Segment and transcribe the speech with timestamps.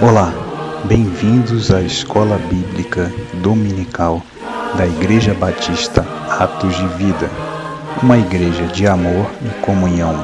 [0.00, 0.32] Olá,
[0.84, 3.12] bem-vindos à Escola Bíblica
[3.42, 4.22] Dominical
[4.76, 7.28] da Igreja Batista Atos de Vida,
[8.00, 10.14] uma igreja de amor e comunhão.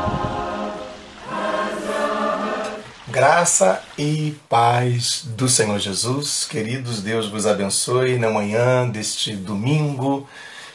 [3.08, 10.24] Graça e paz do Senhor Jesus, queridos, Deus vos abençoe na manhã deste domingo.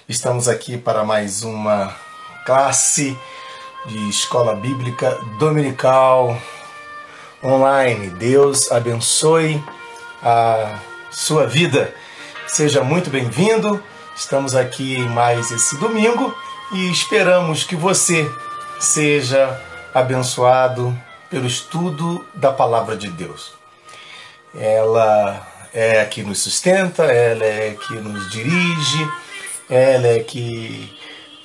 [0.10, 1.96] Estamos aqui para mais uma
[2.46, 3.18] classe
[3.86, 6.38] de escola bíblica dominical
[7.44, 8.10] online.
[8.10, 9.64] Deus abençoe
[10.22, 10.80] a
[11.12, 11.94] sua vida.
[12.48, 13.82] Seja muito bem-vindo.
[14.16, 16.36] Estamos aqui mais esse domingo
[16.74, 18.30] e esperamos que você
[18.80, 19.60] seja
[19.94, 20.98] abençoado
[21.30, 23.54] pelo estudo da palavra de Deus.
[24.54, 29.12] Ela é que nos sustenta, ela é que nos dirige,
[29.70, 30.98] ela é que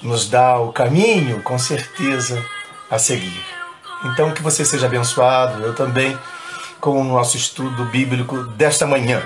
[0.03, 2.45] nos dá o caminho, com certeza,
[2.91, 3.64] a seguir.
[4.05, 6.19] Então, que você seja abençoado, eu também,
[6.81, 9.23] com o nosso estudo bíblico desta manhã.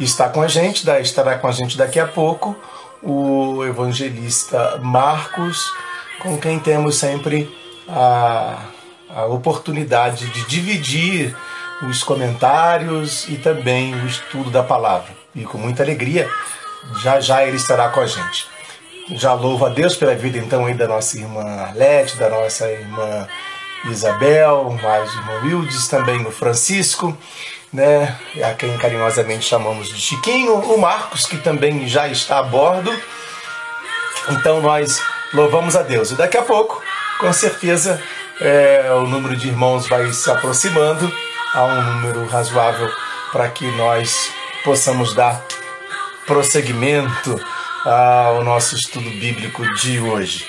[0.00, 2.56] Está com a gente, estará com a gente daqui a pouco
[3.04, 5.70] o evangelista Marcos,
[6.20, 7.54] com quem temos sempre
[7.86, 8.58] a,
[9.14, 11.36] a oportunidade de dividir
[11.82, 15.12] os comentários e também o estudo da palavra.
[15.34, 16.28] E com muita alegria,
[17.02, 18.46] já já ele estará com a gente.
[19.10, 23.26] Já louvo a Deus pela vida então aí da nossa irmã Arlete, da nossa irmã
[23.86, 27.16] Isabel, mais o irmão Wildes, também o Francisco,
[27.72, 32.90] né, a quem carinhosamente chamamos de Chiquinho, o Marcos, que também já está a bordo.
[34.30, 36.12] Então nós louvamos a Deus.
[36.12, 36.82] E daqui a pouco,
[37.18, 38.00] com certeza,
[38.40, 41.12] é, o número de irmãos vai se aproximando
[41.52, 42.90] a um número razoável
[43.32, 44.30] para que nós
[44.64, 45.44] possamos dar
[46.26, 47.38] prosseguimento
[47.84, 50.46] ao nosso estudo bíblico de hoje.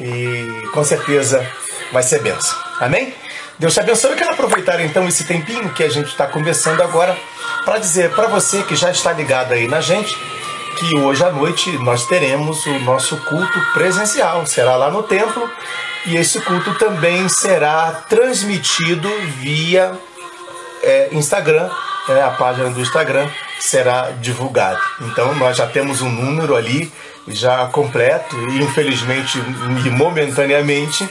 [0.00, 1.46] E com certeza
[1.92, 2.58] vai ser benção.
[2.80, 3.14] Amém?
[3.58, 4.12] Deus te abençoe.
[4.12, 7.16] Eu quero aproveitar então esse tempinho que a gente está conversando agora
[7.64, 10.16] para dizer para você que já está ligado aí na gente
[10.78, 14.46] que hoje à noite nós teremos o nosso culto presencial.
[14.46, 15.50] Será lá no templo
[16.06, 19.10] e esse culto também será transmitido
[19.40, 19.92] via
[20.82, 21.68] é, Instagram,
[22.08, 23.28] é, a página do Instagram
[23.58, 24.80] será divulgada.
[25.00, 26.92] Então nós já temos um número ali
[27.26, 29.38] já completo e infelizmente
[29.84, 31.08] e momentaneamente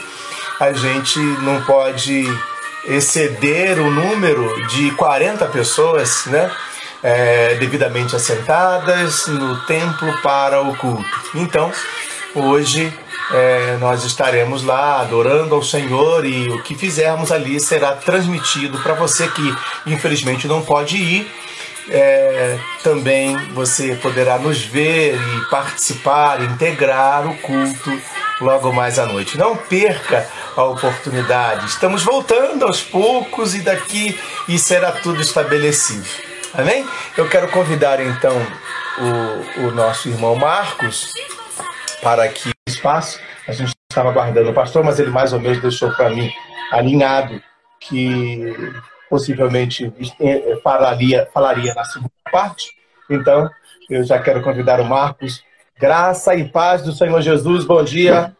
[0.60, 2.24] a gente não pode
[2.84, 6.50] exceder o número de 40 pessoas, né?
[7.00, 11.04] É, devidamente assentadas no templo para o culto.
[11.32, 11.70] Então,
[12.34, 12.92] hoje
[13.30, 18.94] é, nós estaremos lá adorando ao Senhor e o que fizermos ali será transmitido para
[18.94, 19.54] você que
[19.86, 21.30] infelizmente não pode ir.
[21.90, 27.98] É, também você poderá nos ver e participar, integrar o culto
[28.40, 29.38] logo mais à noite.
[29.38, 31.66] Não perca a oportunidade.
[31.66, 36.04] Estamos voltando aos poucos e daqui e será tudo estabelecido.
[36.52, 36.84] Amém?
[37.16, 38.34] Eu quero convidar então
[38.98, 41.12] o, o nosso irmão Marcos
[42.02, 43.20] para o espaço.
[43.46, 46.28] A gente estava aguardando o pastor, mas ele mais ou menos deixou para mim
[46.72, 47.40] alinhado
[47.78, 48.72] que
[49.08, 52.72] possivelmente eh, falaria, falaria na segunda parte.
[53.08, 53.48] Então,
[53.88, 55.40] eu já quero convidar o Marcos.
[55.78, 57.64] Graça e paz do Senhor Jesus.
[57.64, 58.36] Bom dia.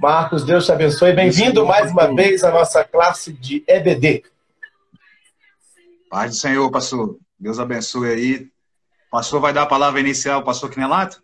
[0.00, 1.12] Marcos, Deus te abençoe.
[1.12, 4.22] Bem-vindo mais uma vez à nossa classe de EBD.
[6.08, 7.18] Paz do Senhor, pastor.
[7.38, 8.36] Deus abençoe aí.
[9.08, 11.20] O pastor vai dar a palavra inicial, pastor Quinelato?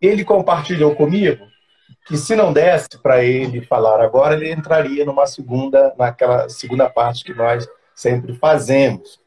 [0.00, 1.46] Ele compartilhou comigo
[2.06, 7.24] que se não desse para ele falar agora, ele entraria numa segunda, naquela segunda parte
[7.24, 9.20] que nós sempre fazemos.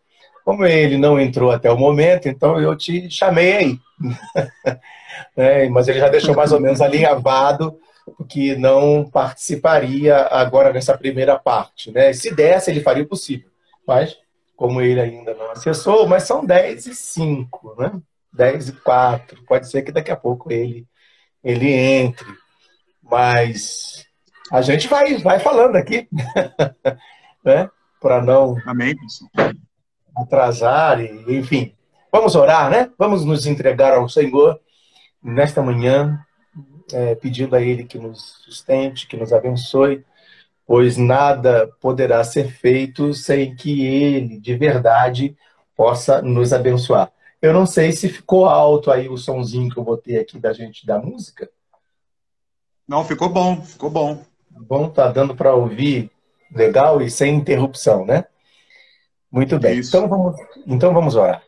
[0.43, 3.79] Como ele não entrou até o momento, então eu te chamei aí.
[5.35, 5.67] né?
[5.69, 7.79] mas ele já deixou mais ou menos alinhavado
[8.27, 11.91] que não participaria agora nessa primeira parte.
[11.91, 12.13] Né?
[12.13, 13.49] Se desse, ele faria o possível.
[13.85, 14.17] Mas,
[14.55, 17.91] como ele ainda não acessou, mas são 10 e 5, né?
[18.33, 19.43] 10 e 4.
[19.45, 20.85] Pode ser que daqui a pouco ele,
[21.43, 22.27] ele entre.
[23.01, 24.05] Mas
[24.51, 26.07] a gente vai, vai falando aqui,
[27.43, 27.69] né?
[27.99, 28.95] Para não Amém,
[30.15, 31.73] atrasar, e, enfim.
[32.11, 32.91] Vamos orar, né?
[32.97, 34.59] Vamos nos entregar ao Senhor
[35.27, 36.19] nesta manhã,
[36.93, 40.05] é, pedindo a Ele que nos sustente, que nos abençoe,
[40.65, 45.37] pois nada poderá ser feito sem que Ele, de verdade,
[45.75, 47.11] possa nos abençoar.
[47.41, 50.85] Eu não sei se ficou alto aí o sonzinho que eu botei aqui da gente
[50.85, 51.49] da música.
[52.87, 54.23] Não, ficou bom, ficou bom.
[54.49, 56.09] Bom, tá dando para ouvir
[56.51, 58.25] legal e sem interrupção, né?
[59.31, 59.79] Muito bem.
[59.79, 60.35] Então vamos,
[60.65, 61.43] então vamos orar.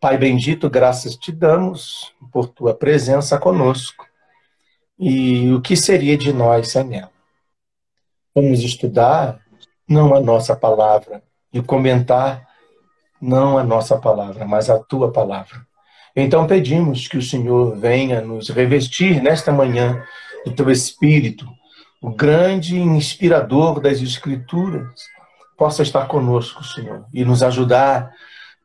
[0.00, 4.06] Pai bendito, graças te damos por tua presença conosco.
[4.96, 7.10] E o que seria de nós sem ela?
[8.32, 9.40] Vamos estudar
[9.88, 11.22] não a nossa palavra,
[11.52, 12.46] e comentar
[13.20, 15.66] não a nossa palavra, mas a tua palavra.
[16.14, 20.04] Então pedimos que o Senhor venha nos revestir nesta manhã
[20.44, 21.44] do teu espírito,
[22.00, 24.92] o grande inspirador das Escrituras,
[25.56, 28.12] possa estar conosco, Senhor, e nos ajudar,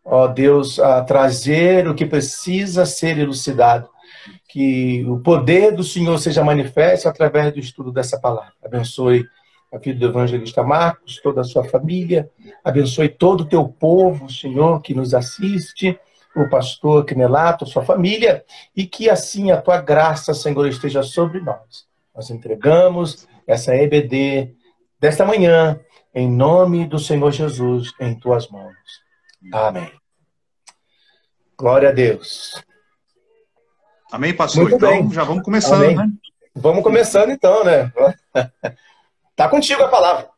[0.04, 3.90] ó Deus, a trazer o que precisa ser elucidado.
[4.48, 8.54] Que o poder do Senhor seja manifesto através do estudo dessa palavra.
[8.64, 9.26] Abençoe
[9.74, 12.30] a vida do evangelista Marcos, toda a sua família.
[12.64, 16.00] Abençoe todo o teu povo, Senhor, que nos assiste,
[16.36, 18.44] o pastor Quinelato, sua família,
[18.76, 21.88] e que assim a tua graça, Senhor, esteja sobre nós.
[22.16, 24.56] Nós entregamos essa EBD
[25.00, 25.80] desta manhã,
[26.14, 28.74] em nome do Senhor Jesus, em tuas mãos.
[29.52, 29.92] Amém.
[31.58, 32.64] Glória a Deus.
[34.12, 34.64] Amém, pastor?
[34.64, 35.12] Muito então, bem.
[35.12, 35.96] já vamos começando, Amém.
[35.96, 36.12] né?
[36.56, 37.92] Vamos começando então, né?
[39.36, 40.30] Tá contigo a palavra.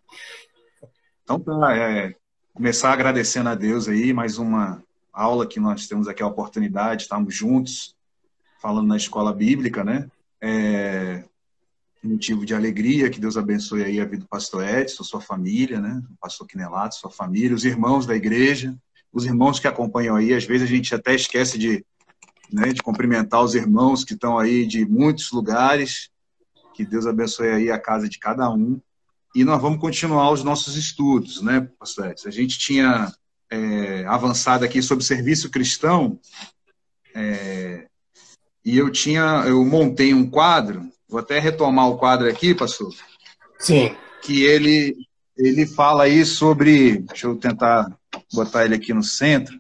[1.24, 2.16] Então, tá, é,
[2.54, 4.82] começar agradecendo a Deus aí, mais uma
[5.12, 7.94] aula que nós temos aqui a oportunidade, estamos juntos,
[8.62, 10.10] falando na escola bíblica, né?
[10.40, 11.26] É,
[12.02, 16.02] motivo de alegria, que Deus abençoe aí a vida do pastor Edson, sua família, né?
[16.12, 18.78] O pastor Quinelato, sua família, os irmãos da igreja,
[19.16, 21.84] os irmãos que acompanham aí, às vezes a gente até esquece de,
[22.52, 26.12] né, de cumprimentar os irmãos que estão aí de muitos lugares,
[26.76, 28.80] que Deus abençoe aí a casa de cada um.
[29.34, 32.14] E nós vamos continuar os nossos estudos, né, pastor?
[32.26, 33.12] A gente tinha
[33.50, 36.20] é, avançado aqui sobre serviço cristão,
[37.16, 37.88] é,
[38.64, 42.94] e eu tinha, eu montei um quadro Vou até retomar o quadro aqui, pastor.
[43.60, 43.96] Sim.
[44.22, 45.05] Que ele,
[45.38, 47.00] ele fala aí sobre.
[47.00, 47.92] Deixa eu tentar
[48.34, 49.60] botar ele aqui no centro.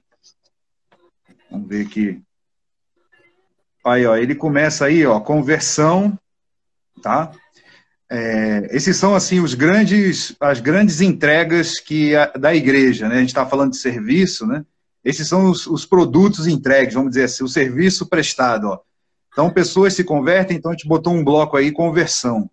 [1.51, 2.21] Vamos ver aqui.
[3.85, 6.17] Aí, ó, ele começa aí, ó, conversão,
[7.01, 7.31] tá?
[8.09, 13.15] É, esses são assim os grandes, as grandes entregas que a, da igreja, né?
[13.15, 14.65] A gente está falando de serviço, né?
[15.03, 18.79] Esses são os, os, produtos entregues, vamos dizer assim, o serviço prestado, ó.
[19.31, 22.49] Então, pessoas se convertem, então a gente botou um bloco aí, conversão.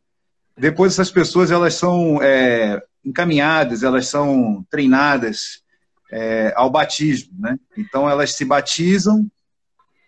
[0.57, 5.63] Depois, essas pessoas, elas são é, encaminhadas, elas são treinadas
[6.11, 7.59] é, ao batismo, né?
[7.77, 9.31] Então, elas se batizam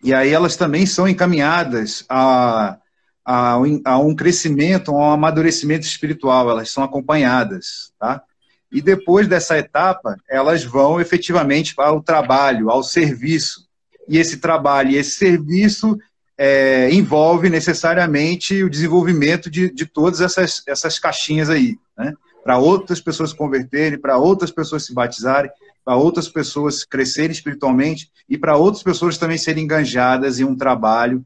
[0.02, 2.76] e aí elas também são encaminhadas a,
[3.24, 3.54] a,
[3.86, 8.22] a um crescimento, a um amadurecimento espiritual, elas são acompanhadas, tá?
[8.70, 13.66] E depois dessa etapa, elas vão efetivamente ao trabalho, ao serviço.
[14.06, 15.96] E esse trabalho e esse serviço
[16.36, 22.12] é, envolve necessariamente o desenvolvimento de, de todas essas, essas caixinhas aí, né?
[22.42, 25.50] Para outras pessoas se converterem, para outras pessoas se batizarem,
[25.84, 31.24] para outras pessoas crescerem espiritualmente e para outras pessoas também serem enganjadas em um trabalho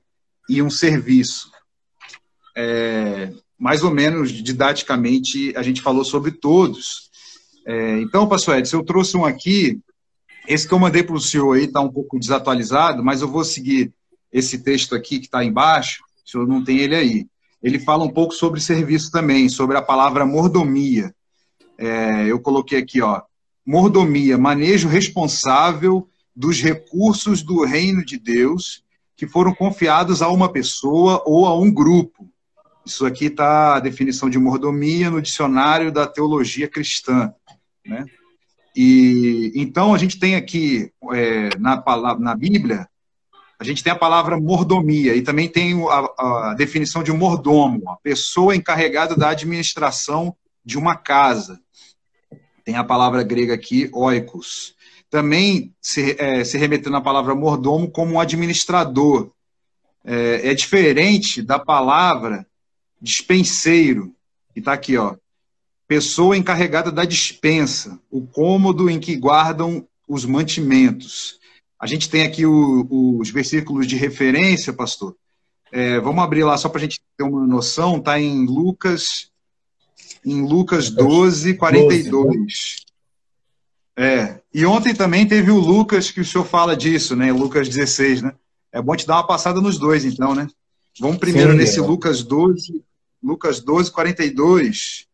[0.48, 1.50] e um serviço.
[2.56, 7.10] É, mais ou menos didaticamente, a gente falou sobre todos.
[7.66, 9.80] É, então, pastor Edson, eu trouxe um aqui.
[10.46, 13.44] Esse que eu mandei para o senhor aí está um pouco desatualizado, mas eu vou
[13.44, 13.92] seguir
[14.32, 17.26] esse texto aqui que está embaixo, o senhor não tem ele aí.
[17.62, 21.14] Ele fala um pouco sobre serviço também, sobre a palavra mordomia.
[21.76, 23.22] É, eu coloquei aqui, ó,
[23.66, 28.82] mordomia, manejo responsável dos recursos do reino de Deus
[29.16, 32.30] que foram confiados a uma pessoa ou a um grupo.
[32.86, 37.34] Isso aqui está a definição de mordomia no dicionário da teologia cristã,
[37.84, 38.06] né?
[38.76, 41.82] E então a gente tem aqui é, na,
[42.20, 42.88] na Bíblia
[43.60, 47.96] a gente tem a palavra mordomia e também tem a, a definição de mordomo, a
[47.96, 50.34] pessoa encarregada da administração
[50.64, 51.60] de uma casa.
[52.64, 54.74] Tem a palavra grega aqui, oikos.
[55.10, 59.32] Também se, é, se remetendo à palavra mordomo como um administrador.
[60.04, 62.46] É, é diferente da palavra
[63.00, 64.14] dispenseiro,
[64.52, 65.16] que está aqui, ó.
[65.88, 71.38] Pessoa encarregada da dispensa, o cômodo em que guardam os mantimentos.
[71.80, 72.86] A gente tem aqui o,
[73.18, 75.14] os versículos de referência, pastor.
[75.70, 77.98] É, vamos abrir lá só para a gente ter uma noção.
[77.98, 79.30] Está em Lucas,
[80.24, 82.86] em Lucas 12, 42.
[83.96, 84.40] É.
[84.54, 87.32] E ontem também teve o Lucas que o senhor fala disso, né?
[87.32, 88.32] Lucas 16, né?
[88.72, 90.46] É bom te dar uma passada nos dois, então, né?
[91.00, 91.82] Vamos primeiro Sim, nesse é.
[91.82, 92.84] Lucas 12,
[93.22, 95.06] Lucas 12, 42.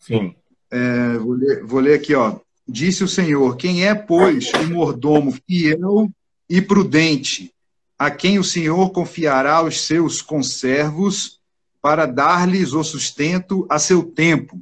[0.00, 0.34] Sim.
[0.70, 2.38] É, vou, ler, vou ler aqui, ó.
[2.66, 6.10] Disse o Senhor: Quem é, pois, o mordomo fiel
[6.48, 7.52] e prudente,
[7.98, 11.40] a quem o Senhor confiará os seus conservos
[11.82, 14.60] para dar-lhes o sustento a seu tempo?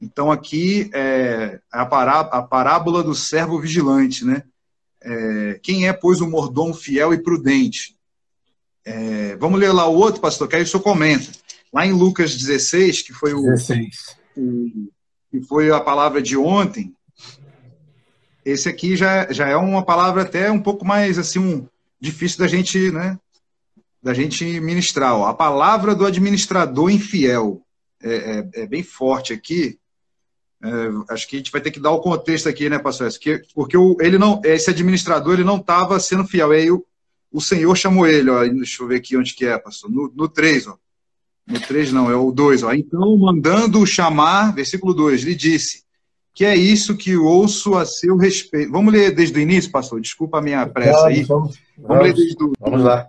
[0.00, 1.84] Então, aqui é a,
[2.42, 4.42] parábola do servo vigilante, né?
[5.00, 7.96] É, quem é, pois, o mordomo fiel e prudente?
[8.84, 11.30] É, vamos ler lá o outro, pastor, que aí o senhor comenta.
[11.72, 14.16] Lá em Lucas 16, que foi o, 16.
[14.36, 14.88] o
[15.30, 16.92] que foi a palavra de ontem,
[18.44, 21.66] esse aqui já, já é uma palavra até um pouco mais assim um,
[22.00, 23.18] difícil da gente, né,
[24.02, 25.14] da gente ministrar.
[25.14, 25.26] Ó.
[25.26, 27.62] A palavra do administrador infiel
[28.02, 29.78] é, é, é bem forte aqui.
[30.64, 33.10] É, acho que a gente vai ter que dar o contexto aqui, né, pastor?
[33.10, 36.50] Porque, porque o, ele não, esse administrador ele não estava sendo fiel.
[36.50, 36.84] Aí o,
[37.30, 39.90] o Senhor chamou ele, ó, deixa eu ver aqui onde que é, pastor.
[39.90, 40.76] No, no 3, ó.
[41.46, 42.72] No 3 não, é o 2, ó.
[42.72, 45.84] Então, mandando chamar, versículo 2, ele disse:
[46.34, 48.72] Que é isso que ouço a seu respeito.
[48.72, 50.00] Vamos ler desde o início, pastor?
[50.00, 51.22] Desculpa a minha pressa aí.
[51.24, 53.06] Vamos, vamos, vamos ler desde o Vamos lá.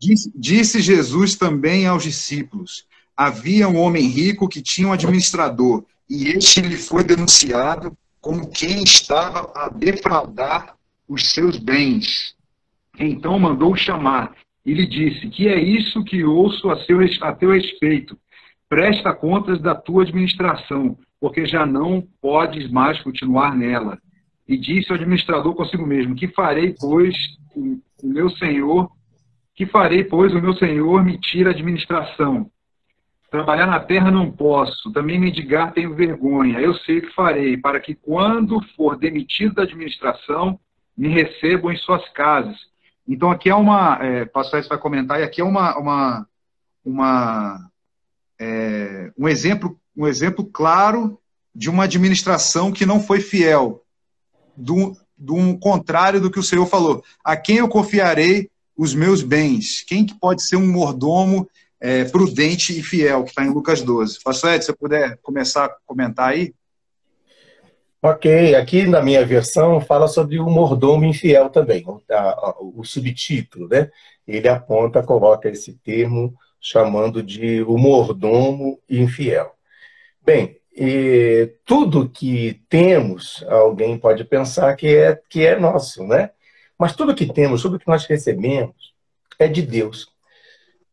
[0.00, 2.86] Disse, disse Jesus também aos discípulos:
[3.16, 8.82] Havia um homem rico que tinha um administrador, e este lhe foi denunciado como quem
[8.82, 10.74] estava a defraudar
[11.08, 12.34] os seus bens.
[12.98, 17.52] Então mandou chamar e lhe disse: Que é isso que ouço a, seu, a teu
[17.52, 18.18] respeito?
[18.68, 23.98] Presta contas da tua administração, porque já não podes mais continuar nela.
[24.46, 27.16] E disse o administrador consigo mesmo: Que farei, pois,
[27.56, 28.90] o meu senhor?
[29.54, 32.50] Que farei, pois, o meu senhor me tira a administração?
[33.30, 36.60] Trabalhar na terra não posso, também mendigar tenho vergonha.
[36.60, 40.60] Eu sei o que farei, para que quando for demitido da administração,
[40.94, 42.58] me recebam em suas casas.
[43.08, 46.26] Então aqui é uma, é, pastor vai comentar, e aqui é uma, uma,
[46.84, 47.70] uma
[48.38, 51.18] é, um exemplo, um exemplo claro
[51.54, 53.82] de uma administração que não foi fiel,
[54.56, 57.02] do, do contrário do que o Senhor falou.
[57.24, 59.82] A quem eu confiarei os meus bens?
[59.82, 61.48] Quem que pode ser um mordomo
[61.84, 64.18] é, prudente e fiel, que está em Lucas 12.
[64.24, 66.54] Pastor Ed, se você puder começar a comentar aí.
[68.00, 73.90] Ok, aqui na minha versão fala sobre o mordomo infiel também, o, subtítulo, né?
[74.26, 79.53] Ele aponta, coloca esse termo chamando de o mordomo infiel.
[80.24, 80.58] Bem,
[81.66, 86.30] tudo que temos, alguém pode pensar que é, que é nosso, né?
[86.78, 88.94] Mas tudo que temos, tudo que nós recebemos,
[89.38, 90.08] é de Deus.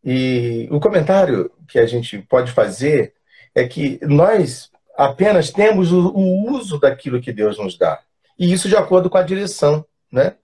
[0.04, 3.14] E o comentário que a gente pode fazer
[3.56, 6.14] é que nós apenas temos o,
[6.52, 8.02] uso daquilo que Deus nos dá.
[8.38, 10.36] E isso de acordo com a direção, né?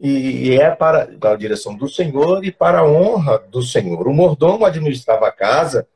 [0.00, 4.08] E é para a direção do Senhor e para a honra do Senhor.
[4.08, 5.86] O mordomo administrava a casa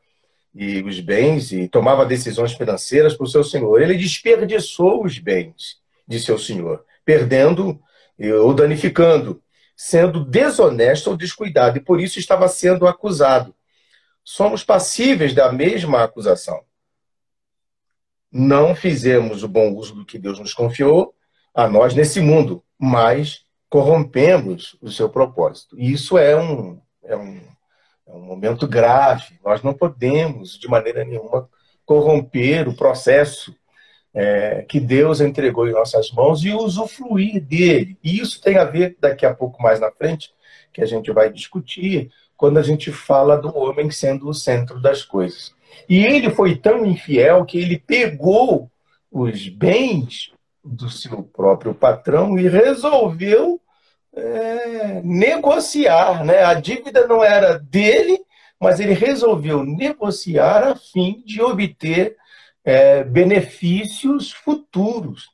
[0.55, 3.81] e os bens e tomava decisões financeiras para o seu senhor.
[3.81, 7.81] Ele desperdiçou os bens de seu senhor, perdendo
[8.43, 9.43] ou danificando
[9.79, 13.55] sendo desonesto ou descuidado, e por isso estava sendo acusado.
[14.25, 16.65] Somos passíveis da mesma acusação.
[18.31, 21.15] Não fizemos o bom uso do que Deus nos confiou
[21.55, 25.79] a nós nesse mundo, mas corrompemos o seu propósito.
[25.79, 27.41] E isso é um, é um,
[28.09, 29.39] é um momento grave.
[29.45, 31.49] Nós não podemos, de maneira nenhuma,
[31.85, 33.55] corromper o processo
[34.15, 37.99] é, que Deus entregou em nossas mãos e usufruir dele.
[38.03, 40.31] E isso tem a ver, daqui a pouco mais na frente,
[40.73, 45.03] que a gente vai discutir, quando a gente fala do homem sendo o centro das
[45.03, 45.55] coisas.
[45.89, 48.71] E ele foi tão infiel que ele pegou
[49.11, 50.33] os bens
[50.65, 53.61] do seu próprio patrão e resolveu
[54.15, 56.25] é, negociar.
[56.25, 56.43] Né?
[56.43, 58.19] A dívida não era dele,
[58.61, 62.17] mas ele resolveu negociar a fim de obter
[62.65, 65.29] é, benefícios futuros.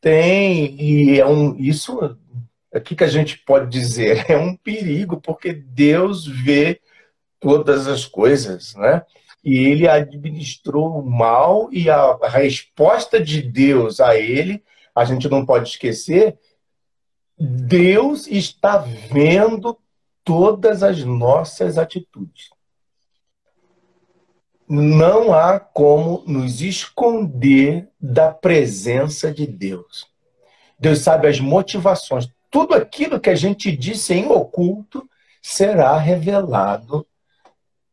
[0.00, 2.16] Tem, e é um, isso,
[2.72, 4.26] o que, a gente pode dizer?
[4.30, 6.80] É um perigo, porque Deus vê
[7.40, 9.02] todas as coisas, né?
[9.44, 14.62] E ele administrou o mal e a resposta de Deus a ele,
[14.94, 16.36] a gente não pode esquecer,
[17.38, 19.78] Deus está vendo
[20.24, 22.50] todas as nossas atitudes
[24.68, 30.06] não há como nos esconder da presença de Deus.
[30.78, 32.28] Deus sabe as motivações.
[32.50, 35.08] Tudo aquilo que a gente disse em oculto
[35.40, 37.06] será revelado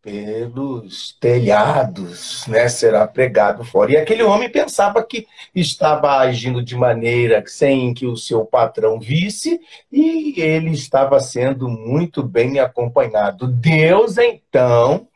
[0.04, 2.68] pelos telhados, né?
[2.68, 3.94] será pregado fora.
[3.94, 9.62] E aquele homem pensava que estava agindo de maneira sem que o seu patrão visse
[9.90, 13.48] e ele estava sendo muito bem acompanhado.
[13.48, 15.08] Deus, então,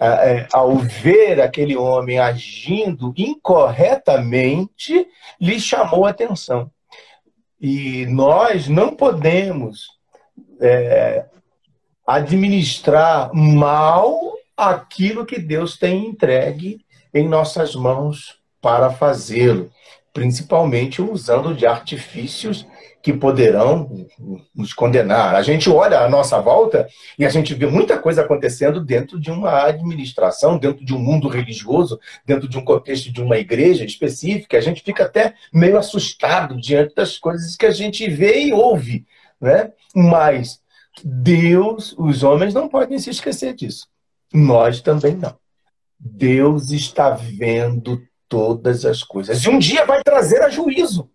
[0.00, 5.06] é, ao ver aquele homem agindo incorretamente,
[5.38, 6.70] lhe chamou a atenção.
[7.60, 9.88] E nós não podemos
[10.58, 11.26] é,
[12.06, 19.70] administrar mal aquilo que Deus tem entregue em nossas mãos para fazê-lo,
[20.12, 22.66] principalmente usando de artifícios
[23.02, 24.06] que poderão
[24.54, 25.34] nos condenar.
[25.34, 26.86] A gente olha à nossa volta
[27.18, 31.26] e a gente vê muita coisa acontecendo dentro de uma administração, dentro de um mundo
[31.26, 34.56] religioso, dentro de um contexto de uma igreja específica.
[34.56, 39.04] A gente fica até meio assustado diante das coisas que a gente vê e ouve,
[39.40, 39.72] né?
[39.92, 40.60] Mas
[41.04, 43.86] Deus, os homens não podem se esquecer disso.
[44.32, 45.36] Nós também não.
[45.98, 49.42] Deus está vendo todas as coisas.
[49.42, 51.10] E um dia vai trazer a juízo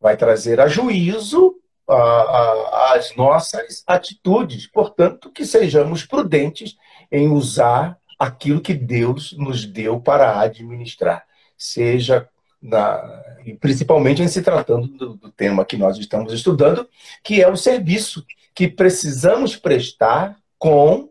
[0.00, 1.56] vai trazer a juízo
[1.88, 4.66] a, a, as nossas atitudes.
[4.66, 6.76] Portanto, que sejamos prudentes
[7.12, 11.24] em usar aquilo que Deus nos deu para administrar,
[11.56, 12.28] seja
[12.60, 13.22] na,
[13.60, 16.88] principalmente em se tratando do, do tema que nós estamos estudando,
[17.22, 21.10] que é o serviço que precisamos prestar com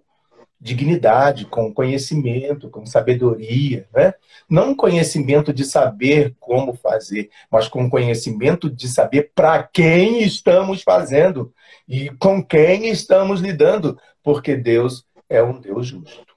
[0.60, 4.13] dignidade, com conhecimento, com sabedoria, né?
[4.50, 11.53] Não conhecimento de saber como fazer, mas com conhecimento de saber para quem estamos fazendo
[11.88, 16.29] e com quem estamos lidando, porque Deus é um Deus justo.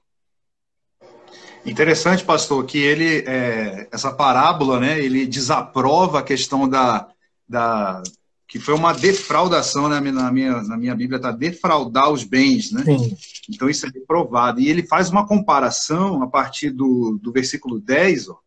[1.65, 4.99] Interessante, pastor, que ele é, essa parábola, né?
[4.99, 7.07] Ele desaprova a questão da,
[7.47, 8.03] da
[8.53, 12.83] que foi uma defraudação né, na minha, na minha Bíblia, está defraudar os bens, né?
[12.85, 13.17] Sim.
[13.49, 14.59] Então isso é reprovado.
[14.59, 18.37] E ele faz uma comparação a partir do, do versículo 10, ó.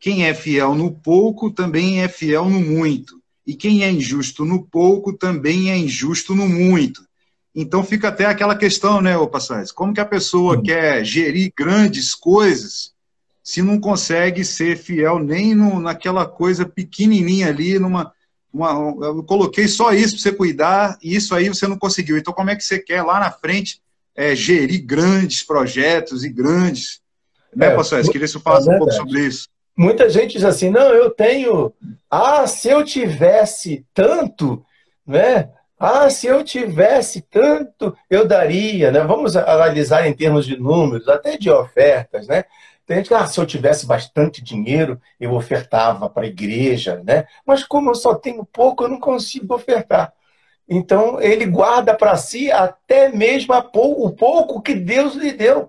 [0.00, 3.22] Quem é fiel no pouco também é fiel no muito.
[3.46, 7.06] E quem é injusto no pouco também é injusto no muito.
[7.54, 9.70] Então fica até aquela questão, né, ô Passares?
[9.70, 10.62] Como que a pessoa Sim.
[10.64, 12.92] quer gerir grandes coisas
[13.44, 18.12] se não consegue ser fiel nem no, naquela coisa pequenininha ali, numa,
[18.56, 22.16] uma, eu coloquei só isso para você cuidar e isso aí você não conseguiu.
[22.16, 23.80] Então, como é que você quer lá na frente
[24.16, 27.00] é, gerir grandes projetos e grandes.
[27.54, 28.02] Né, é, pastor?
[28.02, 29.48] Queria que você falasse é um pouco sobre isso.
[29.76, 31.72] Muita gente diz assim: não, eu tenho.
[32.10, 34.64] Ah, se eu tivesse tanto,
[35.06, 35.50] né?
[35.78, 39.00] Ah, se eu tivesse tanto, eu daria, né?
[39.00, 42.44] Vamos analisar em termos de números, até de ofertas, né?
[42.86, 47.26] Tem gente que, ah, se eu tivesse bastante dinheiro, eu ofertava para a igreja, né?
[47.44, 50.12] Mas como eu só tenho pouco, eu não consigo ofertar.
[50.68, 55.68] Então, ele guarda para si até mesmo o pouco que Deus lhe deu.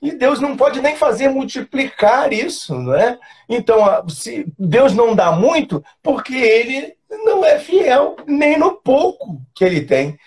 [0.00, 3.18] E Deus não pode nem fazer multiplicar isso, não é?
[3.48, 9.64] Então, se Deus não dá muito, porque ele não é fiel nem no pouco que
[9.64, 10.18] ele tem.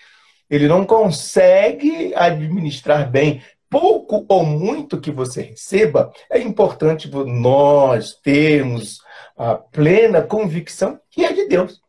[0.50, 9.00] Ele não consegue administrar bem pouco ou muito que você receba, é importante nós termos
[9.36, 11.80] a plena convicção que é de Deus.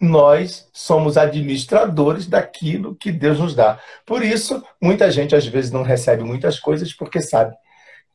[0.00, 3.78] Nós somos administradores daquilo que Deus nos dá.
[4.06, 7.54] Por isso, muita gente às vezes não recebe muitas coisas porque sabe.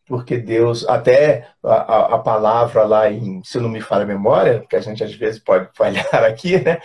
[0.08, 4.76] Porque Deus, até a, a palavra lá em, se não me falha a memória, que
[4.76, 6.80] a gente às vezes pode falhar aqui, né?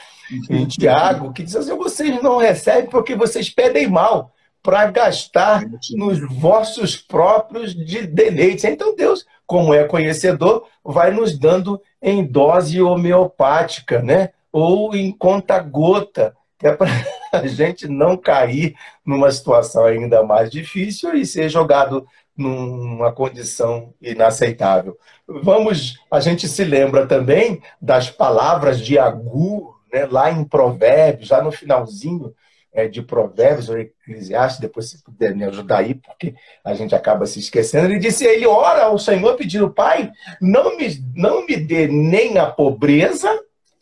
[0.49, 6.21] Em Tiago, que diz assim: vocês não recebem porque vocês pedem mal para gastar nos
[6.21, 8.65] vossos próprios de deleites.
[8.65, 14.31] Então Deus, como é conhecedor, vai nos dando em dose homeopática, né?
[14.53, 16.91] Ou em conta-gota, que é para
[17.33, 24.97] a gente não cair numa situação ainda mais difícil e ser jogado numa condição inaceitável.
[25.27, 31.43] Vamos, a gente se lembra também das palavras de Agur, né, lá em Provérbios, já
[31.43, 32.35] no finalzinho
[32.73, 37.27] é, de Provérbios ou Eclesiastes, depois se puder me ajudar aí, porque a gente acaba
[37.27, 37.87] se esquecendo.
[37.87, 42.47] Ele disse: ele ora ao Senhor pedindo, Pai, não me, não me dê nem a
[42.47, 43.29] pobreza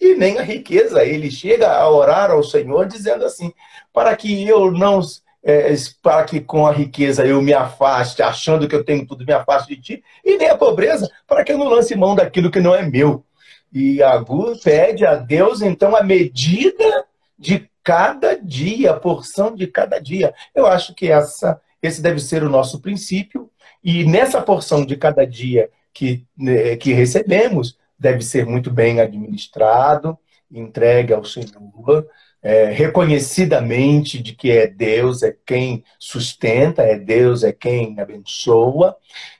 [0.00, 1.04] e nem a riqueza.
[1.04, 3.52] Ele chega a orar ao Senhor dizendo assim:
[3.92, 5.00] para que eu não.
[5.44, 5.72] É,
[6.02, 9.74] para que com a riqueza eu me afaste, achando que eu tenho tudo, me afaste
[9.74, 12.74] de ti, e nem a pobreza, para que eu não lance mão daquilo que não
[12.74, 13.24] é meu.
[13.72, 17.04] E Agur pede a Deus, então, a medida
[17.38, 20.34] de cada dia, a porção de cada dia.
[20.54, 23.50] Eu acho que essa, esse deve ser o nosso princípio,
[23.82, 30.18] e nessa porção de cada dia que, né, que recebemos, deve ser muito bem administrado,
[30.52, 32.06] entregue ao Senhor,
[32.42, 38.94] é, reconhecidamente de que é Deus é quem sustenta, é Deus é quem abençoa,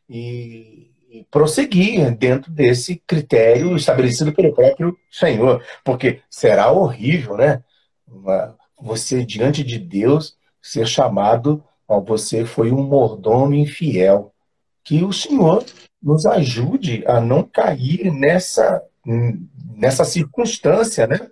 [0.09, 7.63] e, e prosseguir dentro desse critério estabelecido pelo próprio Senhor, porque será horrível, né?
[8.81, 14.33] Você diante de Deus ser chamado, ó, você foi um mordomo infiel.
[14.85, 15.65] Que o Senhor
[16.03, 18.83] nos ajude a não cair nessa,
[19.77, 21.29] nessa circunstância, né?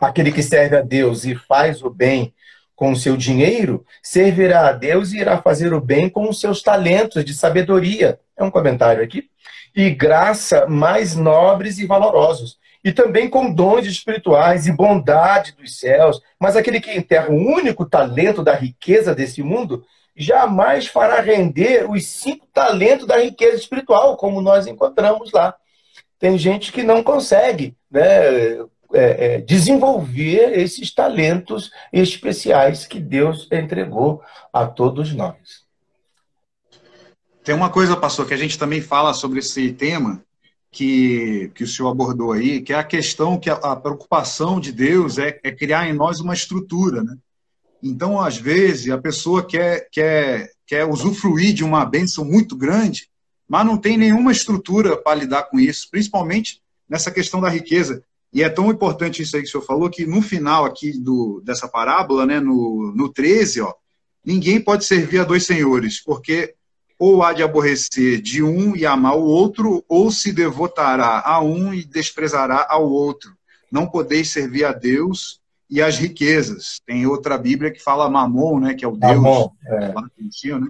[0.00, 2.34] Aquele que serve a Deus e faz o bem
[2.76, 6.60] com o seu dinheiro, servirá a Deus e irá fazer o bem com os seus
[6.60, 8.18] talentos de sabedoria.
[8.36, 9.30] É um comentário aqui.
[9.74, 16.20] E graça mais nobres e valorosos e também com dons espirituais e bondade dos céus.
[16.38, 19.82] Mas aquele que enterra o único talento da riqueza desse mundo
[20.14, 25.54] jamais fará render os cinco talentos da riqueza espiritual, como nós encontramos lá.
[26.18, 34.22] Tem gente que não consegue né, é, é, desenvolver esses talentos especiais que Deus entregou
[34.52, 35.64] a todos nós.
[37.42, 40.23] Tem uma coisa, pastor, que a gente também fala sobre esse tema,
[40.74, 44.72] que, que o senhor abordou aí, que é a questão que a, a preocupação de
[44.72, 47.16] Deus é, é, criar em nós uma estrutura, né?
[47.80, 53.08] Então, às vezes, a pessoa quer, quer, quer usufruir de uma bênção muito grande,
[53.48, 58.02] mas não tem nenhuma estrutura para lidar com isso, principalmente nessa questão da riqueza.
[58.32, 61.40] E é tão importante isso aí que o senhor falou, que no final aqui do,
[61.44, 63.72] dessa parábola, né, no, no 13, ó,
[64.24, 66.54] ninguém pode servir a dois senhores, porque
[66.98, 71.74] ou há de aborrecer de um e amar o outro, ou se devotará a um
[71.74, 73.32] e desprezará ao outro.
[73.70, 76.80] Não podeis servir a Deus e as riquezas.
[76.86, 79.14] Tem outra Bíblia que fala mamon, né, que é o Deus.
[79.14, 80.58] Mamon, é.
[80.58, 80.68] né?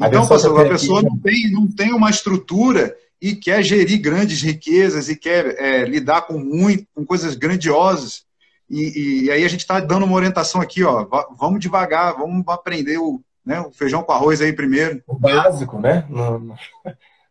[0.00, 5.08] Então, pastor, a pessoa não tem, não tem uma estrutura e quer gerir grandes riquezas
[5.08, 8.24] e quer é, lidar com muito, com coisas grandiosas.
[8.68, 11.06] E, e aí a gente está dando uma orientação aqui, ó,
[11.38, 15.00] vamos devagar, vamos aprender o, né, o feijão com arroz aí primeiro.
[15.06, 16.04] O básico, né?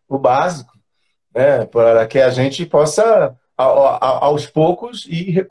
[0.07, 0.71] O básico,
[1.33, 1.65] né?
[1.65, 5.47] Para que a gente possa aos poucos ir,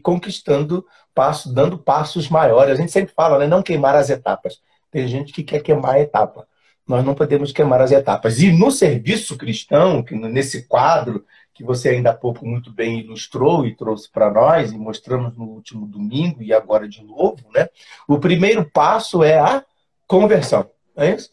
[0.00, 2.74] conquistando passos, dando passos maiores.
[2.74, 3.48] A gente sempre fala, né?
[3.48, 4.60] Não queimar as etapas.
[4.92, 6.46] Tem gente que quer queimar a etapa.
[6.86, 8.38] Nós não podemos queimar as etapas.
[8.38, 13.74] E no serviço cristão, nesse quadro que você ainda há pouco muito bem ilustrou e
[13.74, 17.68] trouxe para nós e mostramos no último domingo e agora de novo, né?
[18.06, 19.64] O primeiro passo é a
[20.06, 20.70] conversão.
[20.96, 21.30] É isso?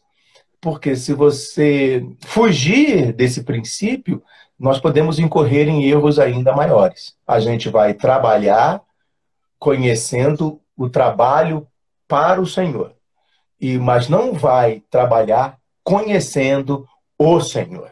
[0.59, 4.23] Porque se você fugir desse princípio,
[4.57, 7.15] nós podemos incorrer em erros ainda maiores.
[7.27, 8.81] A gente vai trabalhar
[9.59, 11.67] conhecendo o trabalho
[12.07, 12.93] para o Senhor,
[13.59, 17.91] e mas não vai trabalhar conhecendo o Senhor.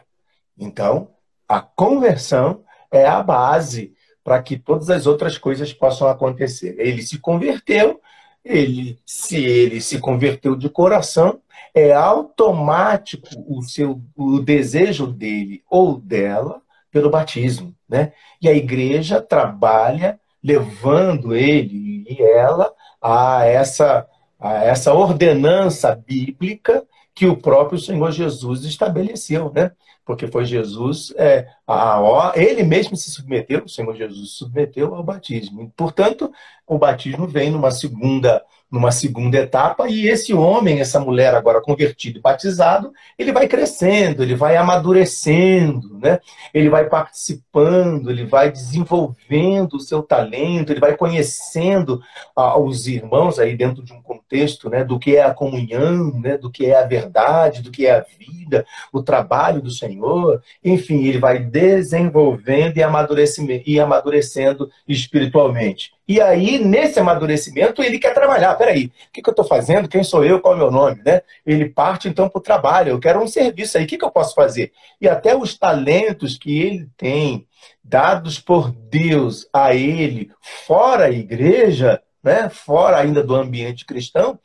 [0.58, 1.08] Então,
[1.48, 6.76] a conversão é a base para que todas as outras coisas possam acontecer.
[6.78, 8.00] Ele se converteu,
[8.44, 11.40] ele, se ele se converteu de coração,
[11.74, 18.12] é automático o seu o desejo dele ou dela pelo batismo, né?
[18.40, 24.06] E a igreja trabalha levando ele e ela a essa
[24.38, 29.70] a essa ordenança bíblica que o próprio Senhor Jesus estabeleceu, né?
[30.04, 35.02] Porque foi Jesus, é, a, ele mesmo se submeteu, o Senhor Jesus se submeteu ao
[35.02, 35.72] batismo.
[35.76, 36.32] Portanto,
[36.66, 42.18] o batismo vem numa segunda numa segunda etapa, e esse homem, essa mulher agora convertido
[42.18, 46.18] e batizado, ele vai crescendo, ele vai amadurecendo, né?
[46.54, 52.00] ele vai participando, ele vai desenvolvendo o seu talento, ele vai conhecendo
[52.34, 56.38] ah, os irmãos aí dentro de um contexto né, do que é a comunhão, né,
[56.38, 61.04] do que é a verdade, do que é a vida, o trabalho do Senhor, enfim,
[61.04, 65.92] ele vai desenvolvendo e amadurecendo, e amadurecendo espiritualmente.
[66.06, 68.54] E aí, nesse amadurecimento, ele quer trabalhar.
[68.56, 69.88] Peraí, o que, que eu estou fazendo?
[69.88, 70.40] Quem sou eu?
[70.40, 71.00] Qual é o meu nome?
[71.04, 71.22] Né?
[71.46, 72.90] Ele parte, então, para o trabalho.
[72.90, 73.84] Eu quero um serviço aí.
[73.84, 74.72] O que, que eu posso fazer?
[75.00, 77.46] E até os talentos que ele tem,
[77.82, 82.48] dados por Deus a ele, fora a igreja, né?
[82.48, 84.38] fora ainda do ambiente cristão,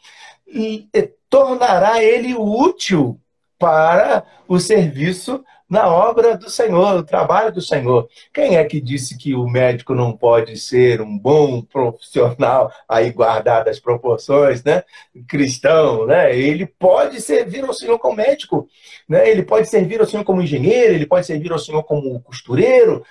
[0.47, 3.19] e, e tornará ele útil
[3.59, 8.07] para o serviço na obra do Senhor, no trabalho do Senhor.
[8.33, 13.67] Quem é que disse que o médico não pode ser um bom profissional, aí guardado
[13.67, 14.83] as proporções, né?
[15.27, 16.33] Cristão, né?
[16.33, 18.67] Ele pode servir ao Senhor como médico,
[19.09, 19.29] né?
[19.29, 23.03] Ele pode servir ao Senhor como engenheiro, ele pode servir ao Senhor como costureiro,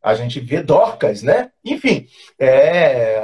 [0.00, 1.50] a gente vê Dorcas, né?
[1.64, 2.06] Enfim,
[2.38, 3.20] é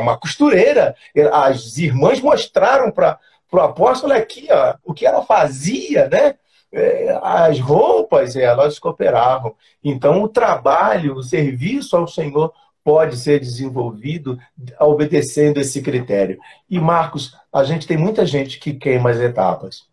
[0.00, 0.96] uma costureira.
[1.32, 3.18] As irmãs mostraram para
[3.52, 6.34] o apóstolo aqui ó, o que ela fazia, né?
[6.72, 9.54] É, as roupas elas cooperavam.
[9.82, 12.52] Então, o trabalho, o serviço ao Senhor
[12.84, 14.38] pode ser desenvolvido
[14.78, 16.38] obedecendo esse critério.
[16.70, 19.84] E, Marcos, a gente tem muita gente que queima as etapas.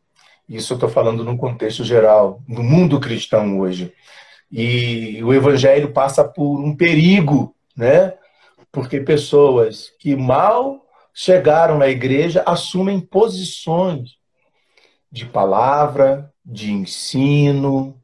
[0.48, 3.94] Isso eu estou falando num contexto geral, no mundo cristão hoje.
[4.52, 8.14] E o evangelho passa por um perigo, né?
[8.72, 14.18] Porque pessoas que mal chegaram na igreja assumem posições
[15.12, 18.00] de palavra, de ensino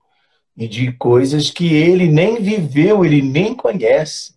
[0.56, 4.34] e de coisas que ele nem viveu, ele nem conhece.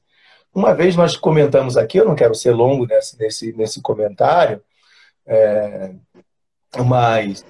[0.55, 4.63] Uma vez nós comentamos aqui, eu não quero ser longo nesse, nesse, nesse comentário,
[5.27, 5.93] é,
[6.85, 7.45] mas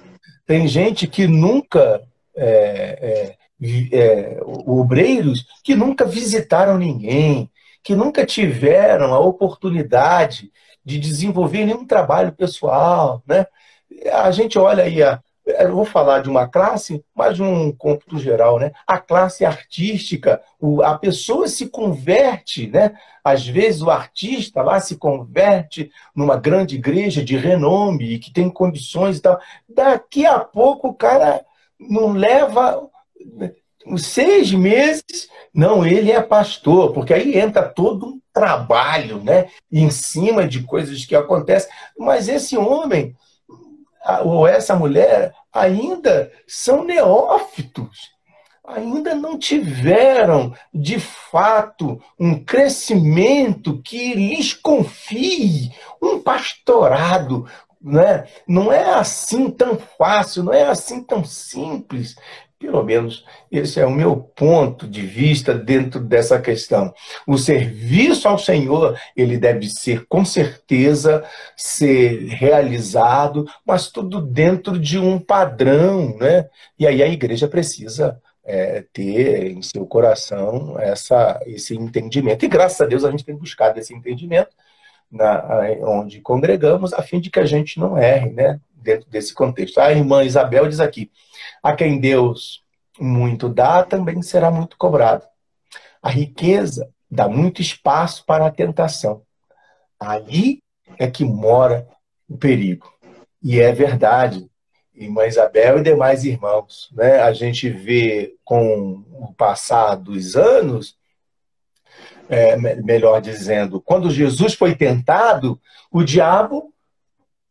[0.45, 2.01] tem gente que nunca
[2.35, 7.49] é, é, é, obreiros que nunca visitaram ninguém,
[7.83, 10.51] que nunca tiveram a oportunidade
[10.83, 13.45] de desenvolver nenhum trabalho pessoal, né?
[14.11, 18.59] A gente olha aí a, eu vou falar de uma classe, mas um cômputo geral,
[18.59, 18.71] né?
[18.87, 20.41] A classe artística,
[20.83, 22.95] a pessoa se converte, né?
[23.23, 28.49] Às vezes o artista lá se converte numa grande igreja de renome e que tem
[28.49, 29.39] condições e tal.
[29.67, 31.45] Daqui a pouco o cara
[31.77, 32.89] não leva
[33.97, 39.49] seis meses, não, ele é pastor, porque aí entra todo um trabalho, né?
[39.69, 41.69] Em cima de coisas que acontecem.
[41.97, 43.13] Mas esse homem
[44.23, 48.11] ou essa mulher ainda são neófitos,
[48.65, 57.45] ainda não tiveram, de fato, um crescimento que lhes confie um pastorado.
[57.81, 58.25] Né?
[58.47, 62.15] Não é assim tão fácil, não é assim tão simples
[62.63, 66.93] pelo menos esse é o meu ponto de vista dentro dessa questão.
[67.27, 71.25] O serviço ao Senhor, ele deve ser com certeza
[71.57, 76.47] ser realizado, mas tudo dentro de um padrão, né?
[76.79, 82.45] E aí a igreja precisa é, ter em seu coração essa, esse entendimento.
[82.45, 84.55] E graças a Deus a gente tem buscado esse entendimento
[85.11, 85.45] na,
[85.81, 88.57] onde congregamos, a fim de que a gente não erre, né?
[88.83, 89.79] Dentro desse contexto.
[89.79, 91.09] A irmã Isabel diz aqui:
[91.61, 92.63] a quem Deus
[92.99, 95.25] muito dá, também será muito cobrado.
[96.01, 99.23] A riqueza dá muito espaço para a tentação.
[99.99, 100.59] Aí
[100.99, 101.87] é que mora
[102.27, 102.91] o perigo.
[103.41, 104.49] E é verdade.
[104.95, 107.21] Irmã Isabel e demais irmãos, né?
[107.21, 110.95] A gente vê com o passar dos anos,
[112.29, 115.59] é, melhor dizendo, quando Jesus foi tentado,
[115.91, 116.73] o diabo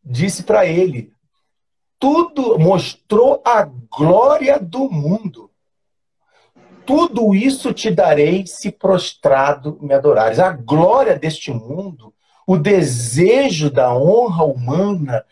[0.03, 1.12] disse para ele:
[2.03, 5.49] tudo mostrou a glória do mundo.
[6.85, 10.37] Tudo isso te darei se prostrado me adorares.
[10.37, 12.13] A glória deste mundo,
[12.45, 15.23] o desejo da honra humana,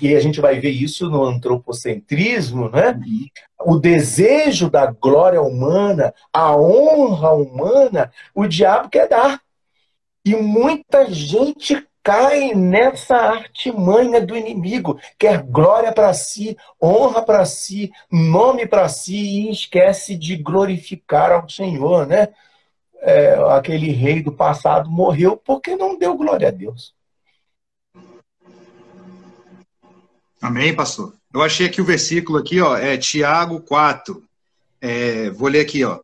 [0.00, 2.96] e a gente vai ver isso no antropocentrismo, né?
[3.58, 9.40] O desejo da glória humana, a honra humana, o diabo quer dar.
[10.24, 17.92] E muita gente cai nessa artimanha do inimigo, quer glória para si, honra para si,
[18.10, 22.28] nome para si e esquece de glorificar ao Senhor, né?
[23.02, 26.94] É, aquele rei do passado morreu porque não deu glória a Deus.
[30.40, 31.14] Amém, pastor.
[31.32, 34.22] Eu achei aqui o versículo aqui, ó, é Tiago 4.
[34.80, 36.00] É, vou ler aqui, ó.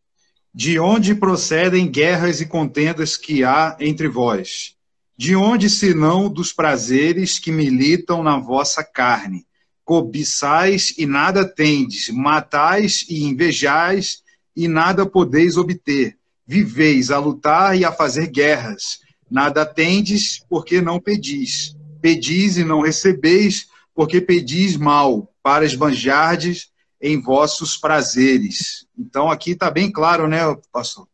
[0.54, 4.75] De onde procedem guerras e contendas que há entre vós?
[5.18, 9.46] De onde senão dos prazeres que militam na vossa carne?
[9.82, 14.22] Cobiçais e nada tendes, matais e invejais
[14.54, 16.18] e nada podeis obter.
[16.46, 19.00] Viveis a lutar e a fazer guerras.
[19.30, 21.74] Nada tendes, porque não pedis.
[22.00, 28.86] Pedis e não recebeis, porque pedis mal, para esbanjardes em vossos prazeres.
[28.98, 31.08] Então aqui está bem claro, né, pastor?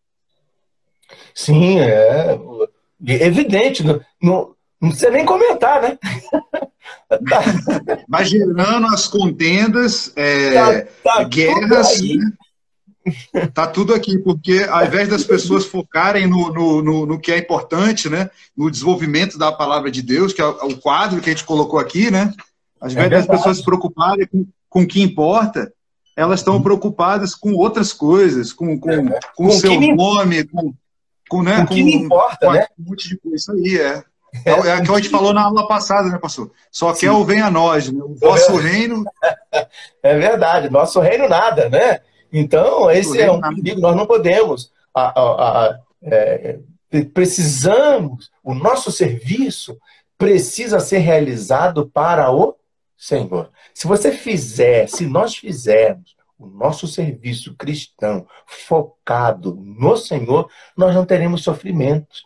[1.34, 2.38] Sim, é
[3.04, 5.98] evidente, não, não, não precisa nem comentar, né?
[8.08, 11.98] Vai gerando as contendas, é, tá, tá guerras.
[11.98, 12.32] Tudo né?
[13.52, 17.38] Tá tudo aqui, porque ao invés das pessoas focarem no, no, no, no, que é
[17.38, 18.30] importante, né?
[18.56, 22.10] No desenvolvimento da palavra de Deus, que é o quadro que a gente colocou aqui,
[22.10, 22.32] né?
[22.80, 25.72] Ao invés é das pessoas se preocuparem com, com o que importa,
[26.16, 30.72] elas estão preocupadas com outras coisas, com, com, é, com, com o seu nome, com,
[31.32, 32.66] com, né, o que com, me importa, com, né?
[32.78, 33.36] Um monte de coisa.
[33.36, 34.04] Isso aí, é.
[34.44, 36.50] É, é o que a gente falou na aula passada, né, pastor?
[36.70, 37.00] Só Sim.
[37.00, 38.02] quer o venha a nós, né?
[38.02, 39.04] o vosso é reino.
[40.04, 42.00] É verdade, nosso reino nada, né?
[42.32, 44.72] Então, esse é um perigo, nós não podemos.
[44.92, 46.58] A, a, a, é,
[47.14, 49.78] precisamos, o nosso serviço
[50.18, 52.56] precisa ser realizado para o
[52.96, 53.50] Senhor.
[53.72, 61.04] Se você fizer, se nós fizermos o nosso serviço cristão focado no Senhor, nós não
[61.04, 62.24] teremos sofrimentos.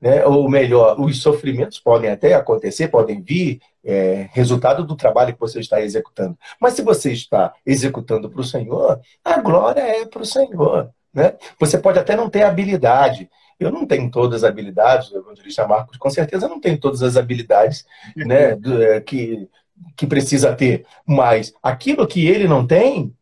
[0.00, 0.24] Né?
[0.26, 5.60] Ou melhor, os sofrimentos podem até acontecer, podem vir é, resultado do trabalho que você
[5.60, 6.36] está executando.
[6.60, 10.90] Mas se você está executando para o Senhor, a glória é para o Senhor.
[11.14, 11.34] Né?
[11.58, 13.30] Você pode até não ter habilidade.
[13.58, 17.16] Eu não tenho todas as habilidades, o evangelista Marcos com certeza não tem todas as
[17.16, 19.48] habilidades né, do, é, que,
[19.96, 20.84] que precisa ter.
[21.06, 23.15] Mas aquilo que ele não tem,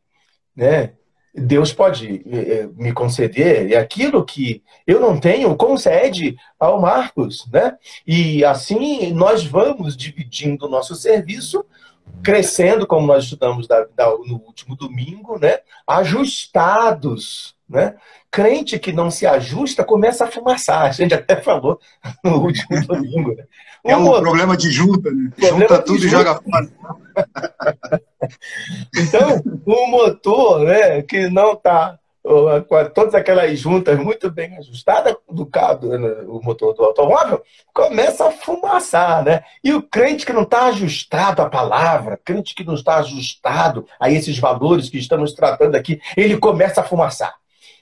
[0.57, 0.93] né?
[1.37, 7.45] Deus pode eh, eh, me conceder e aquilo que eu não tenho concede ao Marcos,
[7.53, 7.77] né?
[8.07, 11.65] E assim nós vamos dividindo o nosso serviço
[12.23, 15.59] crescendo, como nós estudamos da, da, no último domingo, né?
[15.87, 17.55] ajustados.
[17.69, 17.97] Né?
[18.35, 20.87] Crente que não se ajusta começa a fumaçar.
[20.87, 21.79] A gente até falou
[22.25, 23.33] no último domingo.
[23.33, 23.45] Né?
[23.85, 25.31] é um problema de junta, né?
[25.39, 26.07] Junta tudo junta.
[26.07, 26.69] e joga fora.
[28.99, 35.47] então, o motor né, que não está com todas aquelas juntas muito bem ajustadas do
[35.47, 37.41] carro, né, o motor do automóvel,
[37.73, 39.45] começa a fumaçar, né?
[39.63, 44.11] E o crente que não está ajustado à palavra, crente que não está ajustado a
[44.11, 47.37] esses valores que estamos tratando aqui, ele começa a fumaçar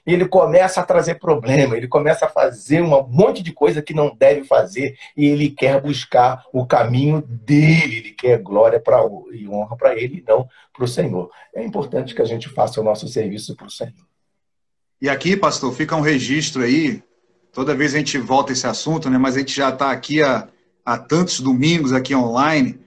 [0.05, 4.13] ele começa a trazer problema, ele começa a fazer um monte de coisa que não
[4.15, 8.99] deve fazer e ele quer buscar o caminho dele, ele quer glória pra,
[9.31, 11.29] e honra para ele e não para o Senhor.
[11.55, 13.93] É importante que a gente faça o nosso serviço para o Senhor.
[15.01, 17.01] E aqui, pastor, fica um registro aí,
[17.51, 19.17] toda vez a gente volta esse assunto, né?
[19.17, 20.47] mas a gente já está aqui há,
[20.85, 22.79] há tantos domingos aqui online,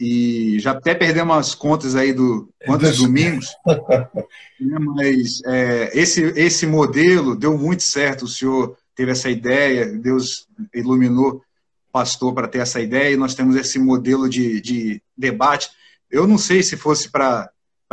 [0.00, 3.48] e já até perdemos as contas aí do quantos domingos,
[4.58, 10.48] né, mas é, esse, esse modelo deu muito certo, o senhor teve essa ideia, Deus
[10.74, 11.42] iluminou o
[11.92, 15.68] pastor para ter essa ideia, e nós temos esse modelo de, de debate.
[16.10, 17.52] Eu não sei se fosse para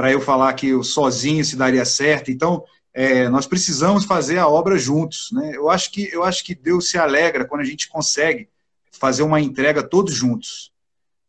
[0.10, 4.78] eu falar que eu sozinho se daria certo, então é, nós precisamos fazer a obra
[4.78, 5.30] juntos.
[5.34, 5.52] Né?
[5.54, 8.48] Eu, acho que, eu acho que Deus se alegra quando a gente consegue
[8.94, 10.72] fazer uma entrega todos juntos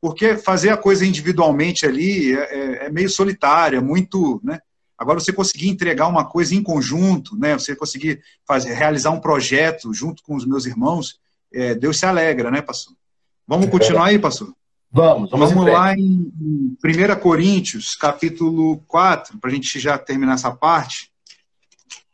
[0.00, 4.58] porque fazer a coisa individualmente ali é, é, é meio solitário, é muito, né?
[4.96, 7.54] Agora você conseguir entregar uma coisa em conjunto, né?
[7.56, 11.20] Você conseguir fazer, realizar um projeto junto com os meus irmãos,
[11.52, 12.94] é, Deus se alegra, né, pastor?
[13.46, 14.52] Vamos continuar aí, pastor?
[14.90, 20.34] Vamos, vamos, vamos lá em, em 1 Coríntios, capítulo 4, para a gente já terminar
[20.34, 21.10] essa parte.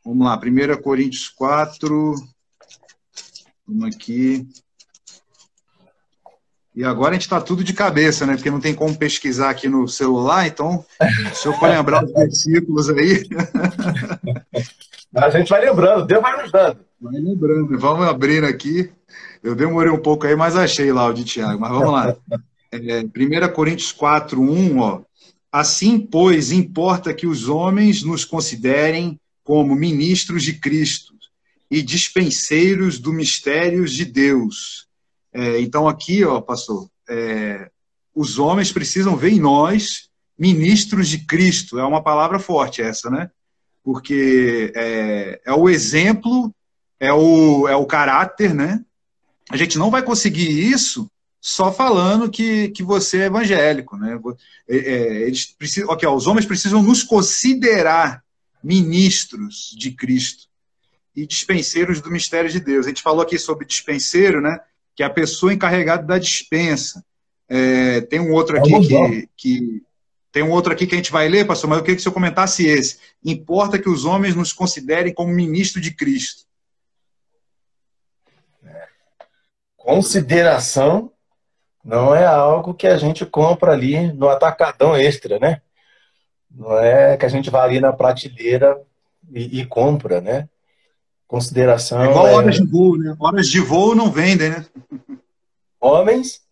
[0.04, 2.14] Vamos lá, 1 Coríntios 4.
[3.66, 4.46] Vamos aqui.
[6.74, 8.34] E agora a gente está tudo de cabeça, né?
[8.34, 10.84] Porque não tem como pesquisar aqui no celular, então,
[11.32, 13.22] se eu for lembrar os versículos aí.
[15.16, 16.80] A gente vai lembrando, Deus vai nos dando.
[17.00, 18.90] Vai lembrando, vamos abrindo aqui.
[19.44, 21.60] Eu demorei um pouco aí, mas achei lá o de Tiago.
[21.60, 22.16] Mas vamos lá.
[22.72, 25.02] É, 1 Coríntios 4, 1, ó.
[25.52, 31.14] Assim, pois, importa que os homens nos considerem como ministros de Cristo
[31.70, 34.88] e dispenseiros do mistério de Deus
[35.34, 37.68] é, então, aqui, ó, pastor, é,
[38.14, 41.78] os homens precisam ver em nós ministros de Cristo.
[41.78, 43.30] É uma palavra forte essa, né?
[43.82, 46.54] Porque é, é o exemplo,
[47.00, 48.82] é o, é o caráter, né?
[49.50, 54.18] A gente não vai conseguir isso só falando que, que você é evangélico, né?
[54.68, 58.22] É, é, eles precisam, okay, ó, os homens precisam nos considerar
[58.62, 60.44] ministros de Cristo
[61.14, 62.86] e dispenseiros do mistério de Deus.
[62.86, 64.58] A gente falou aqui sobre dispenseiro, né?
[64.94, 67.04] Que é a pessoa encarregada da dispensa.
[67.48, 69.82] É, tem um outro aqui que, que,
[70.32, 72.02] tem um outro aqui que a gente vai ler, pastor, mas eu queria que o
[72.02, 72.98] senhor comentasse esse.
[73.24, 76.44] Importa que os homens nos considerem como ministro de Cristo.
[79.76, 81.12] Consideração
[81.84, 85.60] não é algo que a gente compra ali no atacadão extra, né?
[86.50, 88.80] Não é que a gente vai ali na prateleira
[89.30, 90.48] e, e compra, né?
[91.26, 92.02] Consideração.
[92.02, 92.32] É igual é...
[92.34, 93.16] horas de voo, né?
[93.18, 94.66] Horas de voo não vendem, né?
[95.80, 96.42] Homens?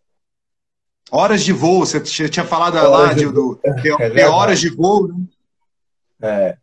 [1.10, 5.08] Horas de voo, você tinha falado horas lá de, do, é, é horas de voo,
[5.08, 5.16] né?
[6.22, 6.58] É.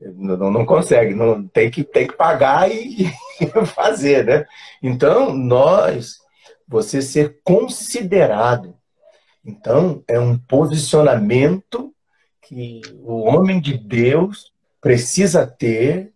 [0.00, 3.10] Não, não consegue, não, tem, que, tem que pagar e
[3.66, 4.46] fazer, né?
[4.82, 6.18] Então, nós,
[6.68, 8.74] você ser considerado.
[9.44, 11.94] Então, é um posicionamento
[12.42, 16.13] que o homem de Deus precisa ter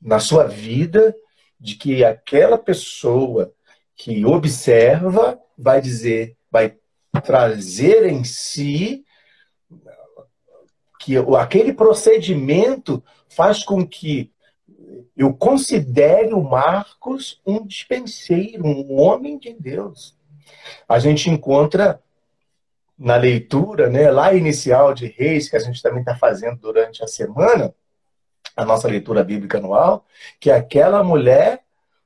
[0.00, 1.14] na sua vida
[1.58, 3.52] de que aquela pessoa
[3.94, 6.74] que observa vai dizer, vai
[7.22, 9.04] trazer em si
[10.98, 14.32] que aquele procedimento faz com que
[15.16, 20.16] eu considere o Marcos um dispenseiro, um homem de Deus.
[20.88, 22.02] A gente encontra
[22.98, 27.06] na leitura, né, lá inicial de Reis, que a gente também está fazendo durante a
[27.06, 27.74] semana,
[28.60, 30.04] a nossa leitura bíblica anual,
[30.38, 31.62] que aquela mulher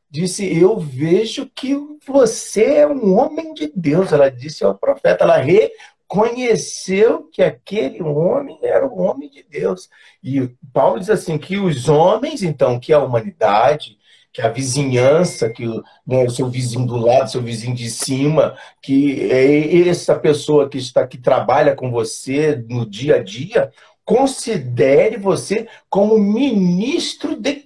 [0.08, 1.76] disse: Eu vejo que
[2.06, 4.12] você é um homem de Deus.
[4.12, 9.90] Ela disse ao profeta, ela reconheceu que aquele homem era um homem de Deus.
[10.22, 13.98] E Paulo diz assim: que os homens, então, que a humanidade,
[14.32, 15.64] que a vizinhança, que
[16.06, 20.78] né, o seu vizinho do lado, seu vizinho de cima, que é essa pessoa que
[20.78, 23.72] está que trabalha com você no dia a dia,
[24.04, 27.64] considere você como ministro de,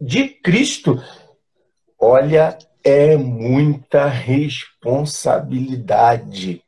[0.00, 1.02] de Cristo.
[1.98, 6.62] Olha, é muita responsabilidade.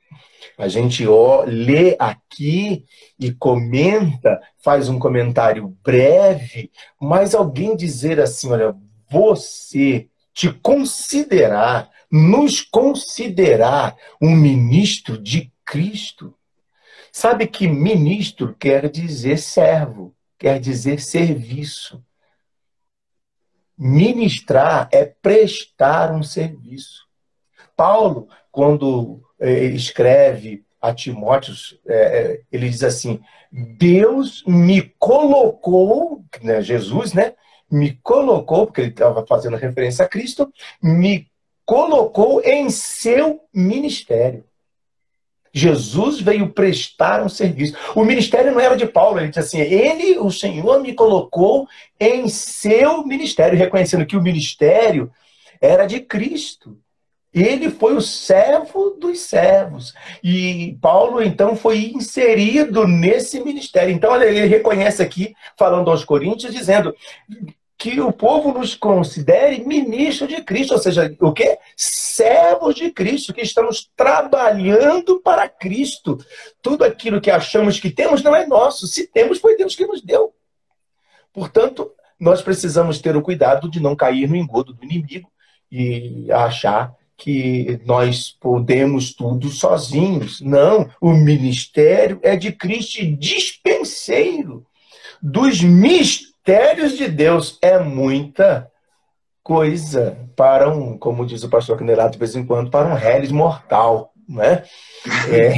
[0.57, 2.87] A gente ó, lê aqui
[3.19, 8.75] e comenta, faz um comentário breve, mas alguém dizer assim: olha,
[9.11, 16.35] você te considerar, nos considerar um ministro de Cristo.
[17.17, 22.05] Sabe que ministro quer dizer servo, quer dizer serviço.
[23.79, 27.07] Ministrar é prestar um serviço.
[27.77, 31.55] Paulo, quando é, escreve a Timóteo,
[31.87, 33.21] é, é, ele diz assim:
[33.53, 37.35] Deus me colocou, né, Jesus, né?
[37.71, 40.53] Me colocou, porque ele estava fazendo referência a Cristo,
[40.83, 41.31] me
[41.65, 44.45] colocou em seu ministério.
[45.57, 47.76] Jesus veio prestar um serviço.
[47.94, 51.68] O ministério não era de Paulo, ele disse assim: Ele, o Senhor, me colocou
[52.00, 55.12] em seu ministério, reconhecendo que o ministério
[55.61, 56.76] era de Cristo.
[57.32, 59.92] Ele foi o servo dos servos.
[60.22, 63.92] E Paulo, então, foi inserido nesse ministério.
[63.92, 66.94] Então, ele reconhece aqui, falando aos Coríntios, dizendo
[67.85, 71.59] que o povo nos considere ministro de Cristo, ou seja, o quê?
[71.76, 76.16] Servos de Cristo, que estamos trabalhando para Cristo.
[76.62, 78.87] Tudo aquilo que achamos que temos não é nosso.
[78.87, 80.32] Se temos, foi Deus que nos deu.
[81.30, 85.30] Portanto, nós precisamos ter o cuidado de não cair no engodo do inimigo
[85.70, 90.41] e achar que nós podemos tudo sozinhos.
[90.41, 94.64] Não, o ministério é de Cristo dispenseiro.
[95.20, 95.61] Dos
[96.45, 98.70] mistérios de Deus é muita
[99.42, 103.32] coisa para um, como diz o pastor Canelato de vez em quando, para um réis
[103.32, 104.12] mortal.
[104.28, 104.62] Né?
[105.30, 105.55] É,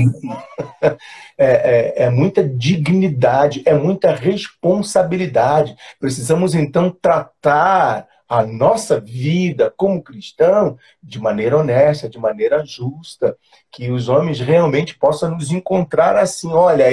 [1.36, 5.76] é, é, é muita dignidade, é muita responsabilidade.
[5.98, 13.36] Precisamos então tratar a nossa vida como cristão de maneira honesta, de maneira justa,
[13.72, 16.86] que os homens realmente possam nos encontrar assim, olha,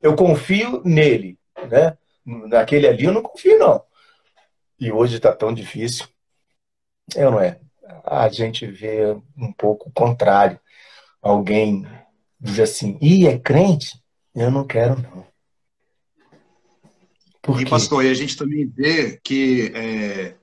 [0.00, 1.36] eu confio nele,
[1.68, 1.96] né?
[2.24, 3.82] Naquele ali eu não confio não.
[4.78, 6.06] E hoje está tão difícil,
[7.14, 7.60] é ou não é?
[8.04, 10.58] A gente vê um pouco o contrário.
[11.22, 11.86] Alguém
[12.40, 14.02] diz assim, e é crente?
[14.34, 15.26] Eu não quero não.
[17.40, 20.34] Por e, pastor, e a gente também vê que é,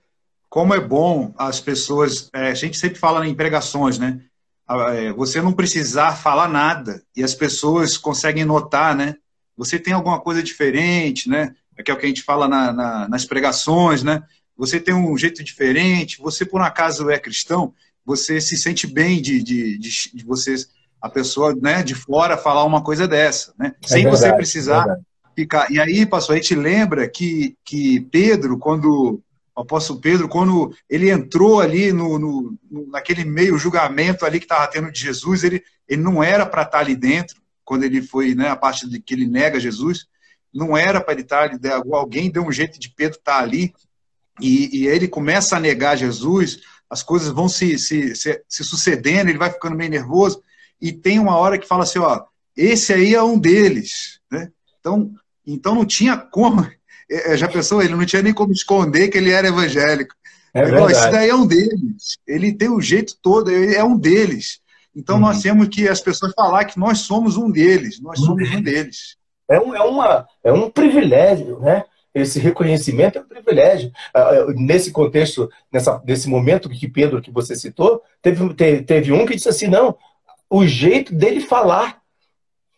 [0.47, 2.29] como é bom as pessoas.
[2.33, 4.23] É, a gente sempre fala em pregações, né?
[4.69, 9.15] É, você não precisar falar nada e as pessoas conseguem notar, né?
[9.57, 11.55] Você tem alguma coisa diferente, né?
[11.77, 14.23] É que é o que a gente fala na, na, nas pregações, né?
[14.57, 17.73] Você tem um jeito diferente, você por um acaso é cristão,
[18.05, 20.55] você se sente bem de, de, de, de você,
[21.01, 23.73] a pessoa né, de fora falar uma coisa dessa, né?
[23.83, 24.97] É Sem verdade, você precisar
[25.35, 25.71] ficar.
[25.71, 29.21] E aí, pastor, a gente lembra que, que Pedro, quando
[29.55, 34.45] o apóstolo Pedro, quando ele entrou ali no, no, no naquele meio julgamento ali que
[34.45, 38.01] estava tendo de Jesus, ele, ele não era para estar tá ali dentro, quando ele
[38.01, 40.07] foi, né, a parte de que ele nega Jesus,
[40.53, 43.39] não era para ele estar tá ali, alguém deu um jeito de Pedro estar tá
[43.39, 43.73] ali,
[44.39, 49.29] e, e ele começa a negar Jesus, as coisas vão se, se, se, se sucedendo,
[49.29, 50.41] ele vai ficando meio nervoso,
[50.81, 52.23] e tem uma hora que fala assim, ó,
[52.55, 54.51] esse aí é um deles, né?
[54.79, 55.11] Então,
[55.45, 56.67] então não tinha como.
[57.13, 57.81] É, já pensou?
[57.81, 60.15] Ele não tinha nem como esconder que ele era evangélico.
[60.53, 60.93] É verdade.
[60.93, 62.17] Esse daí é um deles.
[62.25, 64.61] Ele tem o jeito todo, ele é um deles.
[64.95, 65.23] Então uhum.
[65.23, 69.17] nós temos que as pessoas falar que nós somos um deles, nós somos um deles.
[69.51, 71.83] É um, é uma, é um privilégio, né?
[72.15, 73.91] Esse reconhecimento é um privilégio.
[74.13, 79.25] Ah, ah, nesse contexto, nessa, nesse momento que Pedro, que você citou, teve, teve, um
[79.25, 79.97] que disse assim: não,
[80.49, 82.01] o jeito dele falar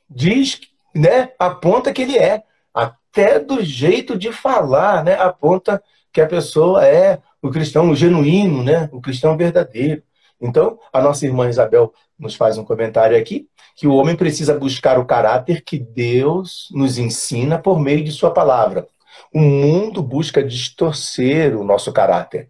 [0.10, 0.62] diz,
[0.96, 2.44] né, aponta que ele é
[2.74, 8.90] até do jeito de falar, né, aponta que a pessoa é o cristão genuíno, né,
[8.92, 10.02] o cristão verdadeiro.
[10.42, 15.00] Então, a nossa irmã Isabel nos faz um comentário aqui que o homem precisa buscar
[15.00, 18.88] o caráter que Deus nos ensina por meio de sua palavra.
[19.34, 22.50] O mundo busca distorcer o nosso caráter.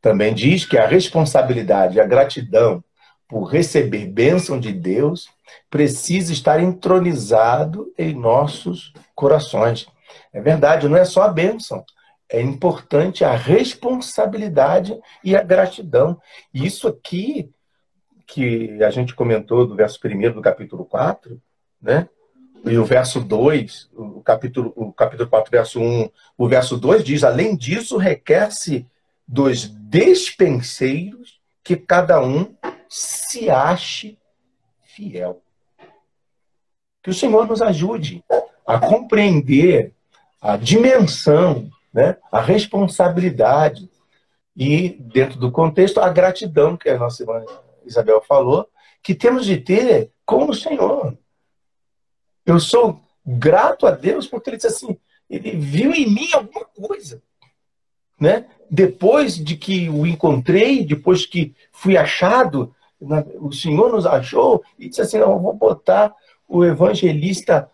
[0.00, 2.82] Também diz que a responsabilidade, a gratidão
[3.28, 5.28] por receber bênção de Deus
[5.68, 9.86] precisa estar entronizado em nossos corações.
[10.32, 11.84] É verdade, não é só a bênção.
[12.28, 16.20] É importante a responsabilidade e a gratidão.
[16.54, 17.50] Isso aqui
[18.32, 21.40] que a gente comentou do verso 1 do capítulo 4,
[21.82, 22.08] né?
[22.64, 27.24] E o verso 2, o capítulo, o capítulo 4, verso 1, o verso 2 diz:
[27.24, 28.86] além disso, requer-se
[29.26, 32.54] dos despenseiros que cada um
[32.88, 34.18] se ache
[34.82, 35.42] fiel.
[37.02, 38.22] Que o Senhor nos ajude
[38.66, 39.92] a compreender
[40.40, 43.90] a dimensão, né, a responsabilidade
[44.54, 47.42] e, dentro do contexto, a gratidão que a nossa irmã
[47.90, 48.68] Isabel falou,
[49.02, 51.16] que temos de ter com o Senhor.
[52.46, 54.96] Eu sou grato a Deus porque ele disse assim,
[55.28, 57.22] ele viu em mim alguma coisa,
[58.18, 58.46] né?
[58.70, 62.74] Depois de que o encontrei, depois que fui achado,
[63.40, 66.14] o Senhor nos achou e disse assim, não, vou botar
[66.48, 67.70] o evangelista,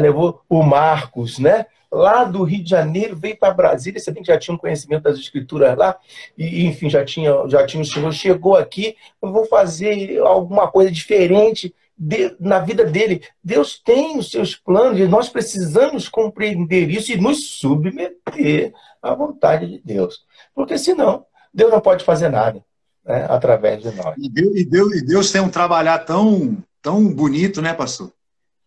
[0.00, 1.66] levou o Marcos, né?
[1.94, 5.18] Lá do Rio de Janeiro, veio para Brasília, você que já tinha um conhecimento das
[5.18, 5.96] escrituras lá,
[6.36, 10.90] e enfim, já tinha, já tinha o Senhor, chegou aqui, eu vou fazer alguma coisa
[10.90, 13.22] diferente, de, na vida dele.
[13.42, 19.66] Deus tem os seus planos e nós precisamos compreender isso e nos submeter à vontade
[19.66, 20.24] de Deus.
[20.54, 22.62] Porque senão, Deus não pode fazer nada
[23.04, 24.14] né, através de nós.
[24.18, 28.12] E Deus, e, Deus, e Deus tem um trabalhar tão, tão bonito, né, pastor?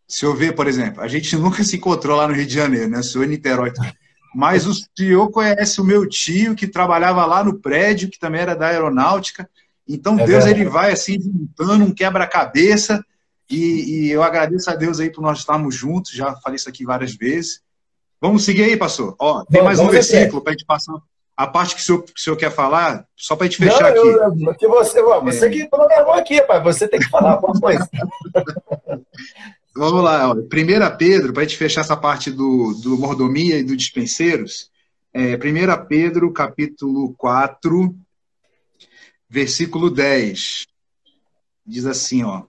[0.07, 2.89] Se eu ver, por exemplo, a gente nunca se encontrou lá no Rio de Janeiro,
[2.89, 3.01] né?
[3.01, 3.71] Sou em Niterói.
[4.35, 8.55] Mas o senhor conhece o meu tio que trabalhava lá no prédio, que também era
[8.55, 9.49] da aeronáutica.
[9.87, 10.61] Então é Deus verdade.
[10.61, 13.03] ele vai assim juntando um quebra-cabeça
[13.49, 16.83] e, e, eu agradeço a Deus aí por nós estarmos juntos, já falei isso aqui
[16.83, 17.61] várias vezes.
[18.19, 19.15] Vamos seguir aí, pastor?
[19.17, 20.95] Ó, tem mais um versículo para a gente passar.
[21.35, 23.93] A parte que o senhor, que o senhor quer falar, só para a gente fechar
[23.93, 24.43] Não, aqui.
[24.43, 25.49] Eu, que você, você é.
[25.49, 26.61] que programou aqui, pai.
[26.63, 27.87] Você tem que falar alguma coisa.
[29.77, 30.33] Vamos lá.
[30.33, 30.47] 1
[30.97, 34.69] Pedro, para a gente fechar essa parte do, do mordomia e do dispenseiros.
[35.13, 37.95] É, 1 Pedro, capítulo 4,
[39.29, 40.65] versículo 10.
[41.65, 42.43] Diz assim, ó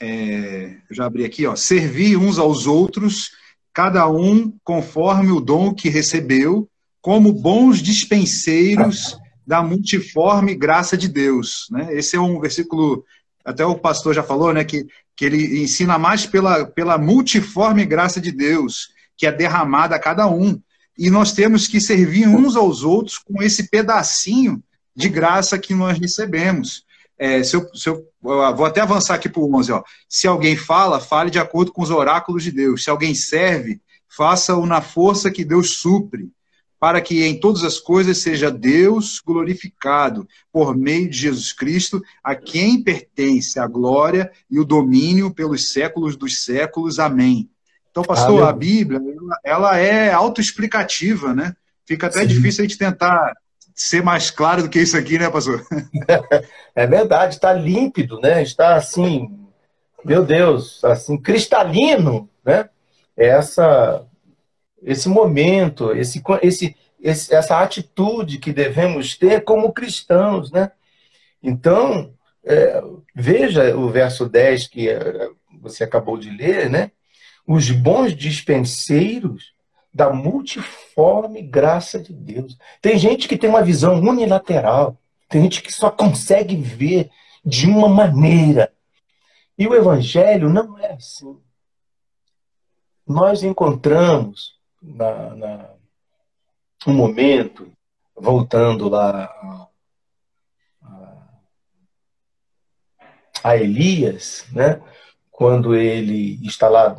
[0.00, 3.32] é, já abri aqui, ó, servir uns aos outros,
[3.72, 6.68] cada um conforme o dom que recebeu,
[7.02, 11.66] como bons dispenseiros da multiforme graça de Deus.
[11.70, 11.94] Né?
[11.94, 13.04] Esse é um versículo,
[13.44, 14.86] até o pastor já falou, né, que,
[15.16, 20.26] que ele ensina mais pela, pela multiforme graça de Deus, que é derramada a cada
[20.26, 20.60] um.
[20.96, 24.62] E nós temos que servir uns aos outros com esse pedacinho
[24.94, 26.84] de graça que nós recebemos.
[27.18, 29.72] É, se eu, se eu, vou até avançar aqui para o 11.
[29.72, 29.82] Ó.
[30.08, 32.84] Se alguém fala, fale de acordo com os oráculos de Deus.
[32.84, 36.30] Se alguém serve, faça-o na força que Deus supre,
[36.80, 42.34] para que em todas as coisas seja Deus glorificado por meio de Jesus Cristo, a
[42.34, 46.98] quem pertence a glória e o domínio pelos séculos dos séculos.
[46.98, 47.50] Amém.
[47.90, 48.48] Então, pastor, Amém.
[48.48, 49.00] a Bíblia
[49.44, 51.54] ela, é autoexplicativa, né?
[51.84, 52.28] Fica até Sim.
[52.28, 53.34] difícil a gente tentar
[53.74, 55.62] ser mais claro do que isso aqui, né, pastor?
[56.72, 58.42] É verdade, está límpido, né?
[58.42, 59.28] Está assim,
[60.04, 62.70] meu Deus, assim, cristalino, né?
[63.16, 64.06] Essa,
[64.82, 70.70] esse momento, esse, esse, esse, essa atitude que devemos ter como cristãos, né?
[71.42, 72.12] Então,
[72.44, 72.82] é,
[73.14, 75.28] veja o verso 10 que é,
[75.60, 76.90] você acabou de ler, né?
[77.46, 79.54] Os bons dispenseiros
[79.92, 82.56] da multiforme graça de Deus.
[82.80, 84.96] Tem gente que tem uma visão unilateral,
[85.28, 87.10] tem gente que só consegue ver
[87.44, 88.72] de uma maneira.
[89.58, 91.36] E o Evangelho não é assim.
[93.06, 95.70] Nós encontramos na, na
[96.86, 97.70] um momento,
[98.16, 99.30] voltando lá
[100.82, 101.28] a,
[103.44, 104.80] a Elias, né?
[105.40, 106.94] quando ele está lá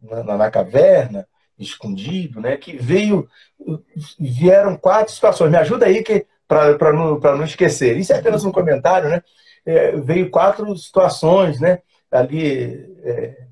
[0.00, 2.56] na, na caverna, escondido, né?
[2.56, 3.28] Que veio,
[4.18, 5.50] vieram quatro situações.
[5.50, 7.98] Me ajuda aí que para não, não esquecer.
[7.98, 9.22] Isso é apenas um comentário, né?
[9.66, 11.80] É, veio quatro situações, né?
[12.10, 13.46] Ali, é,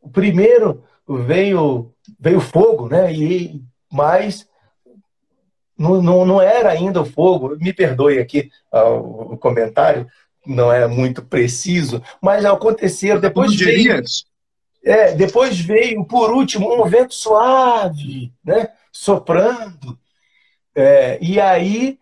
[0.00, 3.12] o primeiro veio veio fogo, né?
[3.12, 4.48] E mas
[5.76, 7.56] não, não, não era ainda o fogo.
[7.58, 10.06] Me perdoe aqui o comentário,
[10.46, 14.02] não é muito preciso, mas aconteceu depois veio,
[14.82, 18.68] é, depois veio, por último, um vento suave, né?
[18.92, 19.98] soprando.
[20.74, 21.98] É, e aí,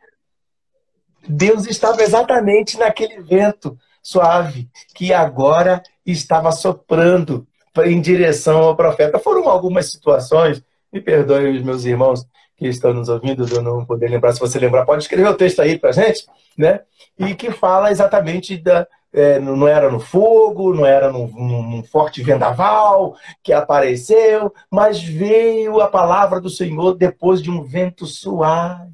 [1.28, 7.46] Deus estava exatamente naquele vento suave que agora estava soprando
[7.86, 9.18] em direção ao profeta.
[9.18, 10.62] Foram algumas situações,
[10.92, 12.26] me perdoem os meus irmãos
[12.56, 14.32] que estão nos ouvindo, eu não poder lembrar.
[14.32, 16.26] Se você lembrar, pode escrever o texto aí para gente,
[16.56, 16.80] né?
[17.18, 22.22] E que fala exatamente da, é, não era no fogo, não era num, num, forte
[22.22, 28.92] vendaval que apareceu, mas veio a palavra do Senhor depois de um vento suave.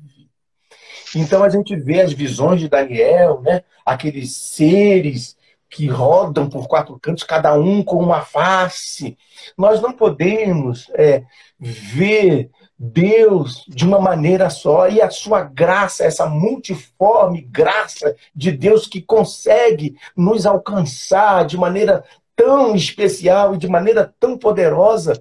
[1.17, 3.63] Então a gente vê as visões de Daniel, né?
[3.85, 5.37] aqueles seres
[5.75, 9.19] que rodam por quatro cantos, cada um com uma face.
[9.59, 11.25] Nós não podemos é,
[11.59, 12.49] ver
[12.79, 19.03] Deus de uma maneira só e a sua graça, essa multiforme graça de Deus que
[19.03, 22.05] consegue nos alcançar de maneira
[22.37, 25.21] tão especial e de maneira tão poderosa,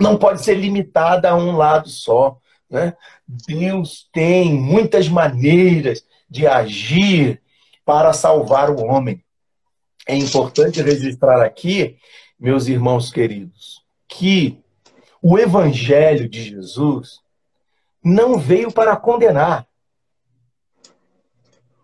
[0.00, 2.36] não pode ser limitada a um lado só.
[2.68, 2.92] Né?
[3.24, 7.40] Deus tem muitas maneiras de agir
[7.84, 9.22] para salvar o homem.
[10.06, 11.98] É importante registrar aqui,
[12.38, 14.62] meus irmãos queridos, que
[15.22, 17.20] o Evangelho de Jesus
[18.02, 19.66] não veio para condenar.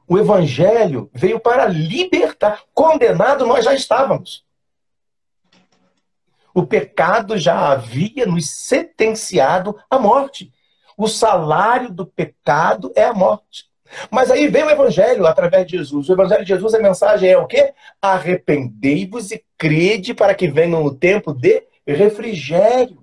[0.09, 2.63] O Evangelho veio para libertar.
[2.73, 4.45] Condenado nós já estávamos.
[6.55, 10.51] O pecado já havia nos sentenciado à morte.
[10.97, 13.66] O salário do pecado é a morte.
[14.11, 16.09] Mas aí vem o Evangelho através de Jesus.
[16.09, 17.73] O Evangelho de Jesus, a mensagem é o quê?
[18.01, 22.99] Arrependei-vos e crede para que venha o tempo de refrigério.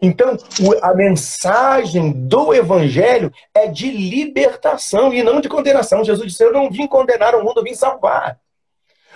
[0.00, 0.36] Então,
[0.82, 6.04] a mensagem do Evangelho é de libertação e não de condenação.
[6.04, 8.38] Jesus disse: Eu não vim condenar o mundo, eu vim salvar.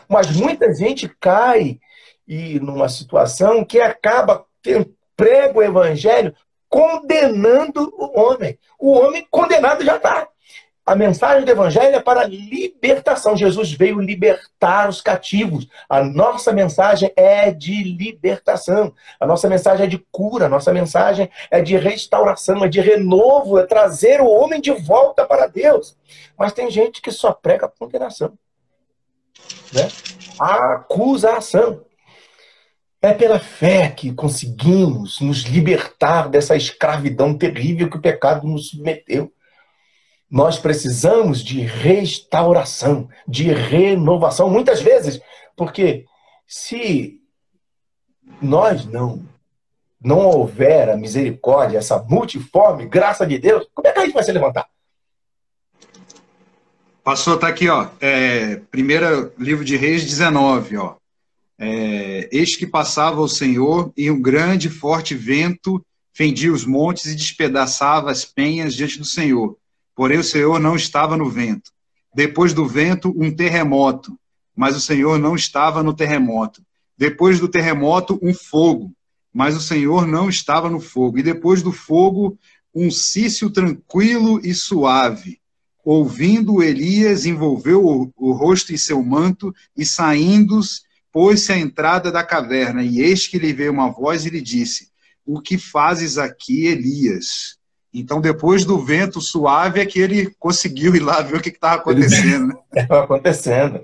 [0.08, 1.78] Mas muita gente cai
[2.26, 4.44] e numa situação que acaba
[5.16, 6.34] prega o evangelho
[6.68, 8.58] condenando o homem.
[8.78, 10.28] O homem condenado já está.
[10.88, 13.36] A mensagem do Evangelho é para libertação.
[13.36, 15.68] Jesus veio libertar os cativos.
[15.86, 18.94] A nossa mensagem é de libertação.
[19.20, 20.46] A nossa mensagem é de cura.
[20.46, 25.26] A nossa mensagem é de restauração, é de renovo, é trazer o homem de volta
[25.26, 25.94] para Deus.
[26.38, 28.32] Mas tem gente que só prega condenação.
[29.70, 29.90] Né?
[30.40, 31.82] A acusação.
[33.02, 39.30] É pela fé que conseguimos nos libertar dessa escravidão terrível que o pecado nos submeteu.
[40.30, 45.20] Nós precisamos de restauração, de renovação, muitas vezes,
[45.56, 46.04] porque
[46.46, 47.20] se
[48.40, 49.26] nós não
[50.00, 54.22] não houver a misericórdia, essa multiforme graça de Deus, como é que a gente vai
[54.22, 54.68] se levantar?
[57.02, 57.88] Pastor, tá aqui, ó.
[58.00, 60.96] É, primeiro livro de Reis 19, ó.
[61.58, 67.16] É, eis que passava o Senhor e um grande forte vento fendia os montes e
[67.16, 69.56] despedaçava as penhas diante do Senhor.
[69.98, 71.72] Porém, o Senhor não estava no vento.
[72.14, 74.16] Depois do vento, um terremoto,
[74.54, 76.62] mas o Senhor não estava no terremoto.
[76.96, 78.92] Depois do terremoto, um fogo,
[79.34, 81.18] mas o Senhor não estava no fogo.
[81.18, 82.38] E depois do fogo,
[82.72, 85.40] um cício tranquilo e suave.
[85.84, 90.60] Ouvindo, Elias envolveu o, o rosto em seu manto e saindo
[91.10, 94.90] pôs-se à entrada da caverna, e eis que lhe veio uma voz e lhe disse:
[95.26, 97.57] O que fazes aqui, Elias?
[97.92, 101.76] Então, depois do vento suave, é que ele conseguiu ir lá ver o que estava
[101.76, 102.58] acontecendo.
[102.74, 103.80] Estava acontecendo.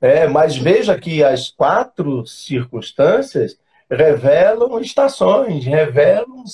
[0.00, 3.56] É, mas veja que as quatro circunstâncias
[3.90, 6.44] revelam estações, revelam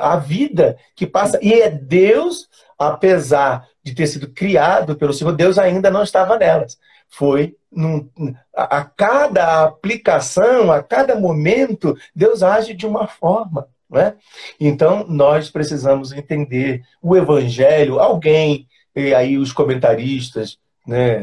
[0.00, 1.38] a vida que passa.
[1.42, 2.48] E é Deus,
[2.78, 6.78] apesar de ter sido criado pelo Senhor, Deus ainda não estava nelas
[7.08, 8.08] foi num,
[8.54, 13.68] a, a cada aplicação, a cada momento, Deus age de uma forma.
[13.90, 14.14] Né?
[14.60, 17.98] Então, nós precisamos entender o Evangelho.
[17.98, 21.20] Alguém, e aí os comentaristas, né,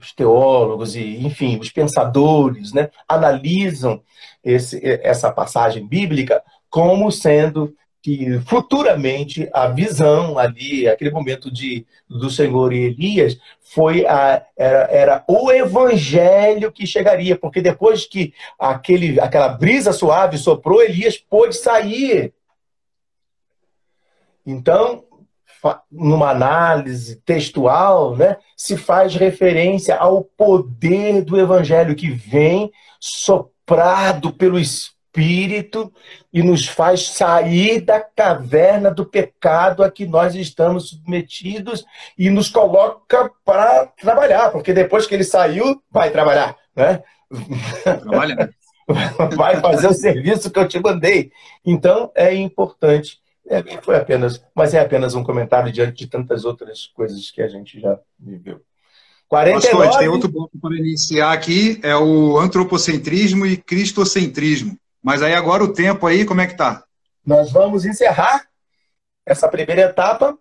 [0.00, 4.02] os teólogos e, enfim, os pensadores, né, analisam
[4.42, 12.30] esse, essa passagem bíblica como sendo que futuramente a visão ali, aquele momento de, do
[12.30, 19.20] Senhor e Elias, foi a, era, era o evangelho que chegaria, porque depois que aquele,
[19.20, 22.32] aquela brisa suave soprou, Elias pôde sair.
[24.46, 25.04] Então,
[25.92, 34.58] numa análise textual, né, se faz referência ao poder do evangelho que vem soprado pelo
[34.58, 35.92] Espírito Espírito
[36.32, 41.84] e nos faz sair da caverna do pecado a que nós estamos submetidos
[42.16, 47.02] e nos coloca para trabalhar, porque depois que ele saiu, vai trabalhar, né?
[47.82, 48.50] Trabalha.
[49.36, 51.32] vai fazer o serviço que eu te mandei.
[51.64, 53.18] Então é importante.
[53.48, 57.48] É, foi apenas, mas é apenas um comentário diante de tantas outras coisas que a
[57.48, 58.60] gente já viveu.
[59.28, 59.76] 49...
[59.76, 64.76] Pastor, tem outro bloco para iniciar aqui, é o antropocentrismo e cristocentrismo.
[65.02, 66.84] Mas aí agora o tempo aí, como é que tá?
[67.24, 68.46] Nós vamos encerrar
[69.24, 70.36] essa primeira etapa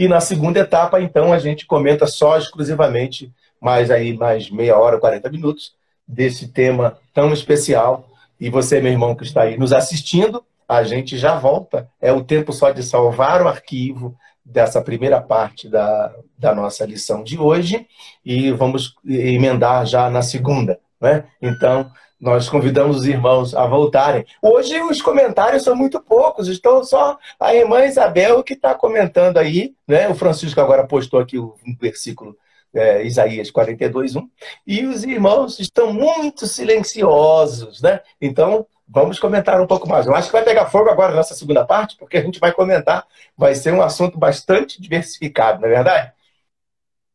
[0.00, 3.30] e na segunda etapa, então, a gente comenta só exclusivamente
[3.60, 5.74] mais aí mais meia hora, 40 minutos
[6.08, 8.08] desse tema tão especial.
[8.40, 11.86] E você, meu irmão, que está aí nos assistindo, a gente já volta.
[12.00, 17.22] É o tempo só de salvar o arquivo dessa primeira parte da, da nossa lição
[17.22, 17.86] de hoje
[18.24, 20.80] e vamos emendar já na segunda.
[20.98, 21.24] Né?
[21.42, 21.90] Então,
[22.20, 24.26] nós convidamos os irmãos a voltarem.
[24.42, 29.74] Hoje os comentários são muito poucos, estão só a irmã Isabel que está comentando aí,
[29.88, 30.08] né?
[30.08, 32.36] O Francisco agora postou aqui o versículo
[32.74, 34.28] é, Isaías 42, 1.
[34.66, 38.00] E os irmãos estão muito silenciosos, né?
[38.20, 40.06] Então, vamos comentar um pouco mais.
[40.06, 43.06] Eu acho que vai pegar fogo agora nessa segunda parte, porque a gente vai comentar,
[43.36, 46.12] vai ser um assunto bastante diversificado, não é verdade?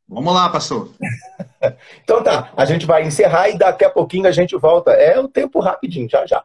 [0.07, 0.91] Vamos lá, pastor.
[2.03, 4.91] então tá, a gente vai encerrar e daqui a pouquinho a gente volta.
[4.91, 6.43] É o tempo rapidinho, já já.